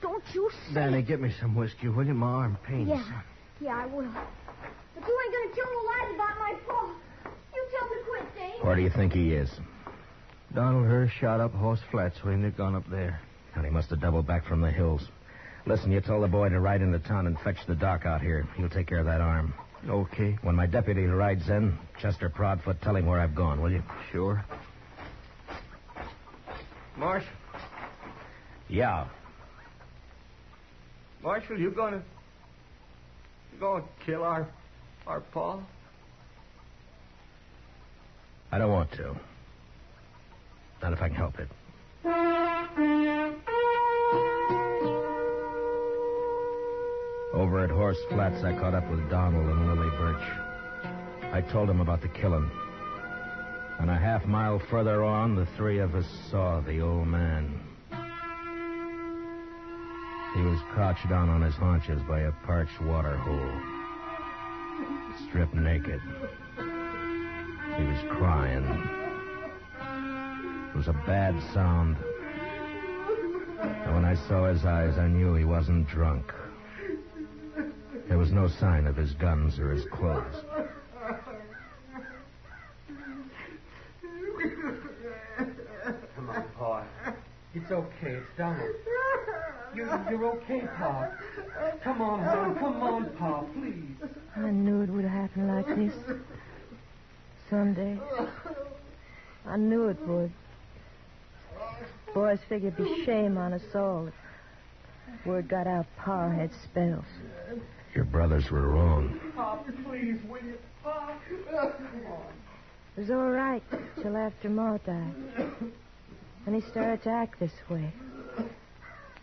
Don't 0.00 0.24
you 0.32 0.50
say 0.50 0.74
Danny, 0.74 1.02
get 1.02 1.20
me 1.20 1.32
some 1.40 1.54
whiskey, 1.54 1.88
will 1.88 2.06
you? 2.06 2.14
My 2.14 2.26
arm 2.26 2.58
pains. 2.66 2.88
Yeah. 2.88 3.04
Yeah, 3.60 3.76
I 3.76 3.86
will. 3.86 4.08
But 4.94 5.06
you 5.06 5.20
ain't 5.24 5.34
gonna 5.34 5.54
tell 5.54 5.70
no 5.70 5.80
lies 5.86 6.14
about 6.14 6.38
my 6.38 6.54
Paul. 6.66 6.90
You 7.54 7.66
tell 7.78 7.88
me 7.88 7.96
quit, 8.08 8.34
Dave. 8.36 8.64
Where 8.64 8.76
do 8.76 8.82
you 8.82 8.90
think 8.90 9.12
he 9.12 9.32
is? 9.34 9.50
Donald 10.54 10.86
Hurst 10.86 11.14
shot 11.14 11.40
up 11.40 11.54
Horse 11.54 11.80
Flats 11.90 12.24
when 12.24 12.42
they'd 12.42 12.56
gone 12.56 12.74
up 12.74 12.88
there. 12.90 13.20
And 13.54 13.64
he 13.64 13.70
must 13.70 13.90
have 13.90 14.00
doubled 14.00 14.26
back 14.26 14.46
from 14.46 14.60
the 14.60 14.70
hills. 14.70 15.06
Listen, 15.66 15.92
you 15.92 16.00
tell 16.00 16.20
the 16.20 16.28
boy 16.28 16.48
to 16.48 16.58
ride 16.60 16.80
into 16.80 16.98
town 16.98 17.26
and 17.26 17.38
fetch 17.40 17.58
the 17.66 17.74
doc 17.74 18.06
out 18.06 18.22
here. 18.22 18.48
He'll 18.56 18.70
take 18.70 18.86
care 18.86 18.98
of 18.98 19.06
that 19.06 19.20
arm. 19.20 19.52
Okay. 19.88 20.38
When 20.42 20.54
my 20.54 20.66
deputy 20.66 21.04
rides 21.04 21.48
in, 21.48 21.78
Chester 22.00 22.30
Proudfoot, 22.30 22.80
tell 22.80 22.96
him 22.96 23.06
where 23.06 23.20
I've 23.20 23.34
gone, 23.34 23.60
will 23.60 23.70
you? 23.70 23.82
Sure. 24.10 24.44
Marsh? 26.96 27.24
Yeah. 28.68 29.06
Marshal, 31.22 31.58
you 31.58 31.70
gonna. 31.70 32.02
You 33.52 33.60
gonna 33.60 33.84
kill 34.06 34.22
our. 34.24 34.48
our 35.06 35.20
Paul? 35.20 35.62
I 38.52 38.58
don't 38.58 38.72
want 38.72 38.90
to. 38.92 39.14
Not 40.82 40.92
if 40.92 41.02
I 41.02 41.08
can 41.08 41.16
help 41.16 41.38
it. 41.38 41.48
Over 47.34 47.64
at 47.64 47.70
Horse 47.70 47.98
Flats, 48.08 48.42
I 48.42 48.52
caught 48.58 48.74
up 48.74 48.90
with 48.90 49.08
Donald 49.10 49.46
and 49.46 49.66
Lily 49.68 49.90
Birch. 49.90 50.22
I 51.32 51.42
told 51.52 51.68
them 51.68 51.80
about 51.80 52.00
the 52.00 52.08
killing. 52.08 52.50
And 53.78 53.90
a 53.90 53.96
half 53.96 54.24
mile 54.26 54.58
further 54.70 55.04
on, 55.04 55.36
the 55.36 55.46
three 55.56 55.78
of 55.78 55.94
us 55.94 56.06
saw 56.30 56.60
the 56.60 56.80
old 56.80 57.06
man. 57.06 57.69
He 60.34 60.42
was 60.42 60.60
crouched 60.72 61.08
down 61.08 61.28
on 61.28 61.42
his 61.42 61.54
haunches 61.56 62.00
by 62.02 62.20
a 62.20 62.32
parched 62.46 62.80
water 62.80 63.16
hole, 63.16 63.60
stripped 65.28 65.54
naked. 65.54 66.00
He 67.76 67.84
was 67.84 67.98
crying. 68.10 68.64
It 70.70 70.76
was 70.76 70.88
a 70.88 70.92
bad 71.06 71.34
sound. 71.52 71.96
And 73.60 73.94
when 73.94 74.04
I 74.04 74.14
saw 74.28 74.46
his 74.46 74.64
eyes, 74.64 74.98
I 74.98 75.08
knew 75.08 75.34
he 75.34 75.44
wasn't 75.44 75.88
drunk. 75.88 76.32
There 78.08 78.18
was 78.18 78.30
no 78.30 78.48
sign 78.48 78.86
of 78.86 78.96
his 78.96 79.12
guns 79.14 79.58
or 79.58 79.72
his 79.72 79.84
clothes. 79.86 80.44
Come 86.16 86.30
on, 86.30 86.44
Pa. 86.56 86.84
It's 87.54 87.70
okay. 87.70 88.12
It's 88.12 88.26
Donald. 88.38 88.74
You, 89.74 89.88
you're 90.10 90.24
okay, 90.36 90.62
Pa. 90.76 91.10
Come 91.82 92.02
on, 92.02 92.24
hon. 92.24 92.58
Come 92.58 92.82
on, 92.82 93.10
Pa, 93.16 93.42
please. 93.54 94.10
I 94.36 94.50
knew 94.50 94.82
it 94.82 94.90
would 94.90 95.04
happen 95.04 95.48
like 95.48 95.66
this. 95.76 95.94
Someday. 97.48 97.98
I 99.46 99.56
knew 99.56 99.88
it 99.88 100.00
would. 100.06 100.32
Boys 102.14 102.38
figured 102.48 102.74
it'd 102.78 102.84
be 102.84 103.04
shame 103.04 103.38
on 103.38 103.52
us 103.52 103.62
all 103.74 104.08
if 104.08 104.14
word 105.26 105.48
got 105.48 105.66
out 105.66 105.86
Pa 105.96 106.28
had 106.30 106.50
spells. 106.64 107.04
Your 107.94 108.04
brothers 108.04 108.50
were 108.50 108.68
wrong. 108.68 109.20
Pa, 109.36 109.56
please, 109.84 110.18
will 110.28 110.42
you? 110.42 110.58
Pa. 110.82 111.14
It 111.30 113.00
was 113.00 113.10
all 113.10 113.30
right 113.30 113.62
till 114.02 114.16
after 114.16 114.48
Ma 114.48 114.78
died. 114.78 115.14
Then 116.44 116.54
he 116.54 116.60
started 116.70 117.02
to 117.04 117.10
act 117.10 117.38
this 117.38 117.52
way. 117.68 117.92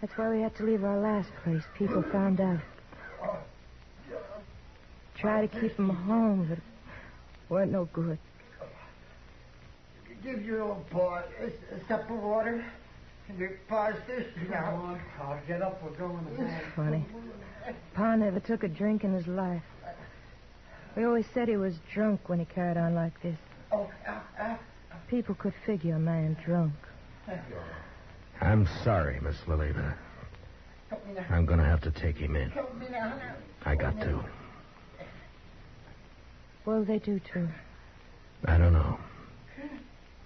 That's 0.02 0.14
why 0.18 0.30
we 0.30 0.42
had 0.42 0.56
to 0.58 0.64
leave 0.64 0.84
our 0.84 1.00
last 1.00 1.30
place. 1.44 1.64
People 1.78 2.04
found 2.12 2.40
out. 2.40 2.60
Try 5.18 5.48
to 5.48 5.60
keep 5.60 5.76
him 5.78 5.90
home, 5.90 6.46
but 6.48 6.60
it 6.60 6.64
weren't 7.50 7.72
no 7.72 7.86
good. 7.92 8.20
Give 10.24 10.44
your 10.44 10.62
old 10.62 10.88
boy 10.92 11.22
a, 11.42 11.46
a 11.48 11.88
sup 11.88 12.10
of 12.10 12.22
water. 12.22 12.64
And 13.30 13.40
your 13.40 13.60
pa's 13.68 13.96
thirsty 14.06 14.32
Come 14.42 14.52
now. 14.52 14.76
on, 14.76 15.02
Pa. 15.18 15.38
Get 15.48 15.62
up. 15.62 15.82
We're 15.84 15.90
going 15.98 16.24
to 16.26 16.32
bed. 16.44 16.62
Funny. 16.76 17.06
Pa 17.94 18.16
never 18.16 18.40
took 18.40 18.64
a 18.64 18.68
drink 18.68 19.04
in 19.04 19.14
his 19.14 19.28
life. 19.28 19.64
We 20.96 21.04
always 21.04 21.26
said 21.34 21.48
he 21.48 21.58
was 21.58 21.76
drunk 21.94 22.30
when 22.30 22.40
he 22.40 22.46
carried 22.46 22.78
on 22.78 22.96
like 22.96 23.22
this. 23.22 23.38
Oh, 23.72 23.90
uh, 24.08 24.20
uh, 24.40 24.56
People 25.10 25.36
could 25.36 25.54
figure 25.66 25.96
a 25.96 26.00
man 26.00 26.38
drunk. 26.46 26.74
I'm 28.42 28.68
sorry, 28.84 29.20
Miss 29.22 29.36
Lily, 29.48 29.72
but 29.74 29.96
help 30.90 31.06
me 31.08 31.14
now. 31.14 31.26
I'm 31.30 31.46
going 31.46 31.60
to 31.60 31.66
have 31.66 31.82
to 31.82 31.92
take 31.92 32.18
him 32.18 32.36
in. 32.36 32.50
Help 32.52 32.76
me 32.76 32.88
now. 32.92 33.10
now. 33.18 33.36
I 33.66 33.76
got 33.76 34.00
to. 34.02 34.24
What'll 36.64 36.86
they 36.86 37.00
do 37.00 37.20
to 37.20 37.34
him? 37.34 37.54
I 38.46 38.58
don't 38.58 38.74
know. 38.74 38.98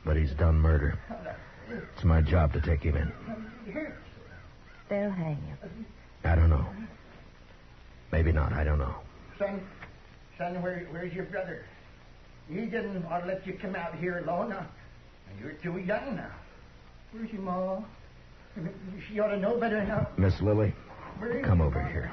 But 0.04 0.18
he's 0.18 0.32
done 0.32 0.60
murder. 0.60 0.98
It's 1.70 2.04
my 2.04 2.22
job 2.22 2.54
to 2.54 2.62
take 2.62 2.82
him 2.82 2.98
in. 2.98 3.12
They'll 4.90 5.12
hang 5.12 5.38
him. 5.38 5.86
I 6.24 6.36
don't 6.36 6.50
know. 6.50 6.66
Maybe 8.12 8.32
not. 8.32 8.52
I 8.52 8.64
don't 8.64 8.80
know. 8.80 8.96
Son, 9.40 9.62
son, 10.38 10.62
where, 10.62 10.88
where's 10.92 11.14
your 11.14 11.26
brother? 11.26 11.64
He 12.50 12.66
didn't 12.66 13.08
want 13.10 13.24
to 13.24 13.28
let 13.28 13.48
you 13.48 13.54
come 13.54 13.76
out 13.76 13.96
here 13.96 14.18
alone. 14.20 14.50
Now. 14.50 14.68
You're 15.42 15.54
too 15.54 15.78
young 15.78 16.16
now. 16.16 16.32
Where's 17.12 17.32
your 17.32 17.42
ma? 17.42 17.82
She 19.08 19.20
ought 19.20 19.30
to 19.30 19.38
know 19.38 19.58
better 19.58 19.84
now. 19.84 20.08
Miss 20.18 20.40
Lily, 20.42 20.74
come 21.44 21.62
over 21.62 21.82
here. 21.84 22.12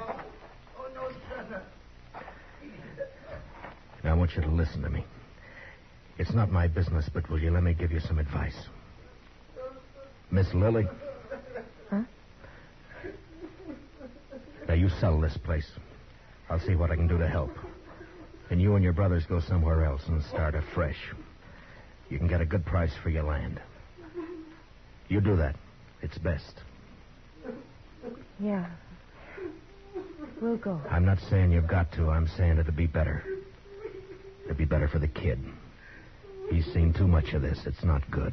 Oh, 0.00 0.20
oh 0.78 0.86
no, 0.94 1.08
son. 1.28 1.60
Now, 4.04 4.12
I 4.12 4.14
want 4.14 4.34
you 4.34 4.42
to 4.42 4.48
listen 4.48 4.82
to 4.82 4.90
me. 4.90 5.04
It's 6.18 6.32
not 6.32 6.50
my 6.50 6.68
business, 6.68 7.08
but 7.12 7.28
will 7.30 7.38
you 7.38 7.50
let 7.50 7.62
me 7.62 7.74
give 7.74 7.92
you 7.92 8.00
some 8.00 8.18
advice? 8.18 8.56
Miss 10.30 10.52
Lily? 10.54 10.86
Huh? 11.90 12.02
Now, 14.68 14.74
you 14.74 14.88
sell 15.00 15.20
this 15.20 15.36
place. 15.36 15.70
I'll 16.48 16.60
see 16.60 16.74
what 16.74 16.90
I 16.90 16.96
can 16.96 17.06
do 17.06 17.18
to 17.18 17.28
help. 17.28 17.50
And 18.50 18.60
you 18.60 18.74
and 18.74 18.84
your 18.84 18.92
brothers 18.92 19.24
go 19.26 19.40
somewhere 19.40 19.84
else 19.84 20.02
and 20.08 20.22
start 20.24 20.54
afresh. 20.54 20.98
You 22.10 22.18
can 22.18 22.26
get 22.26 22.40
a 22.40 22.46
good 22.46 22.64
price 22.64 22.92
for 23.02 23.10
your 23.10 23.24
land. 23.24 23.60
You 25.12 25.20
do 25.20 25.36
that. 25.36 25.56
It's 26.00 26.16
best. 26.16 26.54
Yeah. 28.40 28.64
We'll 30.40 30.56
go. 30.56 30.80
I'm 30.90 31.04
not 31.04 31.18
saying 31.28 31.52
you've 31.52 31.68
got 31.68 31.92
to. 31.96 32.08
I'm 32.08 32.26
saying 32.26 32.56
it'd 32.56 32.74
be 32.74 32.86
better. 32.86 33.22
It'd 34.46 34.56
be 34.56 34.64
better 34.64 34.88
for 34.88 34.98
the 34.98 35.08
kid. 35.08 35.38
He's 36.50 36.64
seen 36.72 36.94
too 36.94 37.06
much 37.06 37.34
of 37.34 37.42
this. 37.42 37.60
It's 37.66 37.84
not 37.84 38.10
good. 38.10 38.32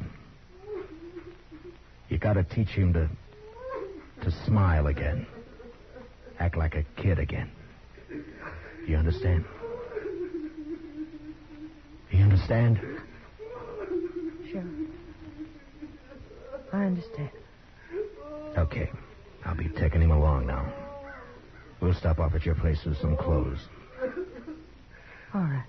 You 2.08 2.16
gotta 2.16 2.44
teach 2.44 2.70
him 2.70 2.94
to 2.94 3.10
to 4.24 4.30
smile 4.46 4.86
again. 4.86 5.26
Act 6.38 6.56
like 6.56 6.76
a 6.76 6.84
kid 6.96 7.18
again. 7.18 7.50
You 8.86 8.96
understand? 8.96 9.44
You 12.10 12.22
understand? 12.22 12.80
Sure. 14.50 14.64
I 16.72 16.84
understand. 16.84 17.30
Okay. 18.56 18.90
I'll 19.44 19.56
be 19.56 19.68
taking 19.68 20.02
him 20.02 20.10
along 20.10 20.46
now. 20.46 20.72
We'll 21.80 21.94
stop 21.94 22.18
off 22.18 22.34
at 22.34 22.44
your 22.44 22.54
place 22.54 22.84
with 22.84 22.98
some 22.98 23.16
clothes. 23.16 23.58
All 25.34 25.40
right. 25.40 25.64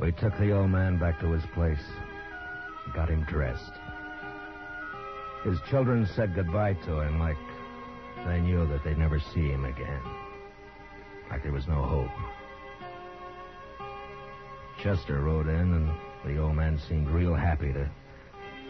We 0.00 0.12
took 0.12 0.38
the 0.38 0.52
old 0.52 0.70
man 0.70 0.98
back 0.98 1.20
to 1.20 1.30
his 1.32 1.44
place. 1.52 1.82
Got 2.94 3.10
him 3.10 3.24
dressed. 3.28 3.72
His 5.44 5.58
children 5.68 6.08
said 6.16 6.34
goodbye 6.34 6.74
to 6.86 7.00
him 7.00 7.20
like 7.20 7.36
they 8.26 8.40
knew 8.40 8.66
that 8.68 8.82
they'd 8.84 8.98
never 8.98 9.20
see 9.20 9.48
him 9.48 9.66
again. 9.66 10.00
Like 11.30 11.42
there 11.42 11.52
was 11.52 11.66
no 11.66 11.82
hope. 11.82 12.10
Chester 14.82 15.20
rode 15.20 15.48
in, 15.48 15.72
and 15.74 15.90
the 16.24 16.40
old 16.40 16.54
man 16.54 16.78
seemed 16.88 17.08
real 17.08 17.34
happy 17.34 17.72
to 17.72 17.90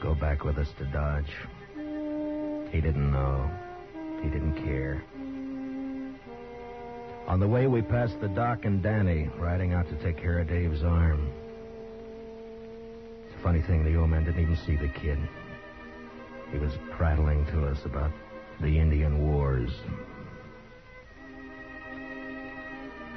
go 0.03 0.15
back 0.15 0.45
with 0.45 0.59
us 0.59 0.69
to 0.79 0.85
Dodge. 0.87 1.33
He 2.71 2.81
didn't 2.81 3.11
know. 3.11 3.51
He 4.23 4.29
didn't 4.29 4.65
care. 4.65 5.03
On 7.27 7.41
the 7.41 7.49
way, 7.49 7.67
we 7.67 7.83
passed 7.83 8.19
the 8.21 8.29
doc 8.29 8.65
and 8.65 8.83
Danny 8.83 9.29
riding 9.37 9.75
out 9.75 9.87
to 9.91 9.97
take 9.97 10.17
care 10.17 10.39
of 10.39 10.49
Dave's 10.49 10.83
arm. 10.83 11.31
It's 13.27 13.39
a 13.39 13.43
funny 13.43 13.61
thing, 13.61 13.85
the 13.85 13.97
old 13.97 14.09
man 14.09 14.25
didn't 14.25 14.41
even 14.41 14.57
see 14.57 14.77
the 14.77 14.89
kid. 14.89 15.19
He 16.51 16.59
was 16.59 16.73
prattling 16.91 17.45
to 17.47 17.67
us 17.67 17.85
about 17.85 18.11
the 18.61 18.79
Indian 18.79 19.29
Wars. 19.29 19.71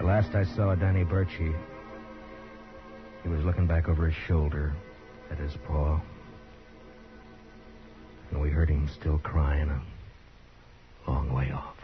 The 0.02 0.08
last 0.08 0.34
I 0.34 0.44
saw 0.44 0.74
Danny 0.74 1.04
Birchie, 1.04 1.54
he 3.22 3.30
was 3.30 3.44
looking 3.44 3.68
back 3.68 3.88
over 3.88 4.08
his 4.08 4.16
shoulder 4.16 4.74
at 5.30 5.38
his 5.38 5.56
paw. 5.68 6.02
And 8.32 8.42
we 8.42 8.50
heard 8.50 8.68
him 8.68 8.88
still 8.88 9.20
crying 9.20 9.70
a 9.70 9.80
long 11.12 11.32
way 11.32 11.52
off. 11.52 11.81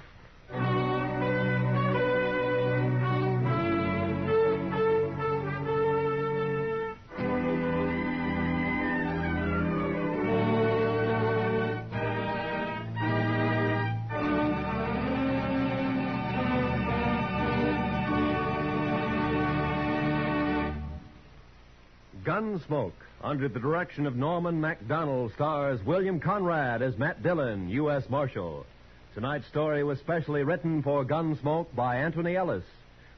Gunsmoke, 22.57 22.91
under 23.21 23.47
the 23.47 23.59
direction 23.59 24.07
of 24.07 24.15
Norman 24.15 24.59
Macdonnell, 24.59 25.31
stars 25.33 25.79
William 25.85 26.19
Conrad 26.19 26.81
as 26.81 26.97
Matt 26.97 27.21
Dillon, 27.21 27.69
U.S. 27.69 28.09
Marshal. 28.09 28.65
Tonight's 29.13 29.47
story 29.47 29.83
was 29.83 29.99
specially 29.99 30.43
written 30.43 30.81
for 30.81 31.05
Gunsmoke 31.05 31.67
by 31.75 31.97
Antony 31.97 32.35
Ellis, 32.35 32.63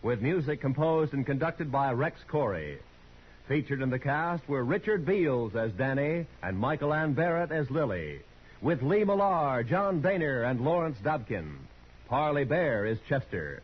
with 0.04 0.22
music 0.22 0.60
composed 0.60 1.14
and 1.14 1.26
conducted 1.26 1.72
by 1.72 1.94
Rex 1.94 2.20
Koury. 2.30 2.80
Featured 3.48 3.82
in 3.82 3.90
the 3.90 4.00
cast 4.00 4.48
were 4.50 4.64
Richard 4.64 5.06
Beals 5.06 5.56
as 5.56 5.72
Danny 5.72 6.26
and 6.44 6.58
Michael 6.58 6.94
Ann 6.94 7.14
Barrett 7.14 7.52
as 7.52 7.72
Lily, 7.72 8.20
with 8.62 8.82
Lee 8.82 9.06
Millar, 9.06 9.64
John 9.64 10.02
Dehner, 10.02 10.50
and 10.50 10.62
Lawrence 10.62 10.98
Dobkin. 11.02 11.56
Parley 12.08 12.44
Baer 12.44 12.86
is 12.86 12.98
Chester. 13.08 13.62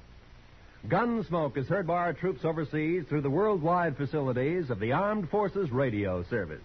Gunsmoke 0.88 1.58
is 1.58 1.68
heard 1.68 1.88
by 1.88 1.96
our 1.96 2.14
troops 2.14 2.46
overseas 2.46 3.06
through 3.10 3.22
the 3.22 3.30
worldwide 3.30 3.98
facilities 3.98 4.70
of 4.70 4.80
the 4.80 4.92
Armed 4.92 5.30
Forces 5.30 5.72
Radio 5.72 6.24
Service. 6.30 6.62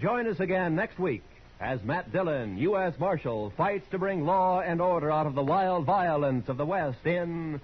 Join 0.00 0.26
us 0.26 0.40
again 0.40 0.76
next 0.76 0.98
week 0.98 1.22
as 1.60 1.82
Matt 1.82 2.10
Dillon, 2.10 2.56
U.S. 2.56 2.94
Marshal, 2.98 3.52
fights 3.54 3.86
to 3.90 3.98
bring 3.98 4.24
law 4.24 4.60
and 4.60 4.80
order 4.80 5.12
out 5.12 5.26
of 5.26 5.34
the 5.34 5.42
wild 5.42 5.84
violence 5.84 6.48
of 6.48 6.56
the 6.56 6.64
West 6.64 7.04
in 7.04 7.60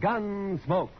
Gunsmoke. 0.00 0.90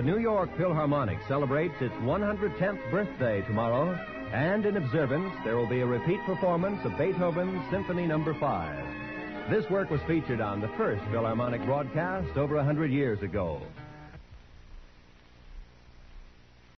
The 0.00 0.06
New 0.06 0.18
York 0.18 0.48
Philharmonic 0.56 1.18
celebrates 1.28 1.74
its 1.82 1.92
110th 1.96 2.90
birthday 2.90 3.42
tomorrow, 3.42 3.92
and 4.32 4.64
in 4.64 4.78
observance, 4.78 5.30
there 5.44 5.58
will 5.58 5.66
be 5.66 5.82
a 5.82 5.86
repeat 5.86 6.24
performance 6.24 6.82
of 6.86 6.96
Beethoven's 6.96 7.60
Symphony 7.70 8.06
Number 8.06 8.32
5. 8.32 9.50
This 9.50 9.68
work 9.68 9.90
was 9.90 10.00
featured 10.08 10.40
on 10.40 10.62
the 10.62 10.68
first 10.68 11.04
Philharmonic 11.10 11.62
broadcast 11.66 12.38
over 12.38 12.56
a 12.56 12.64
hundred 12.64 12.90
years 12.90 13.20
ago. 13.20 13.60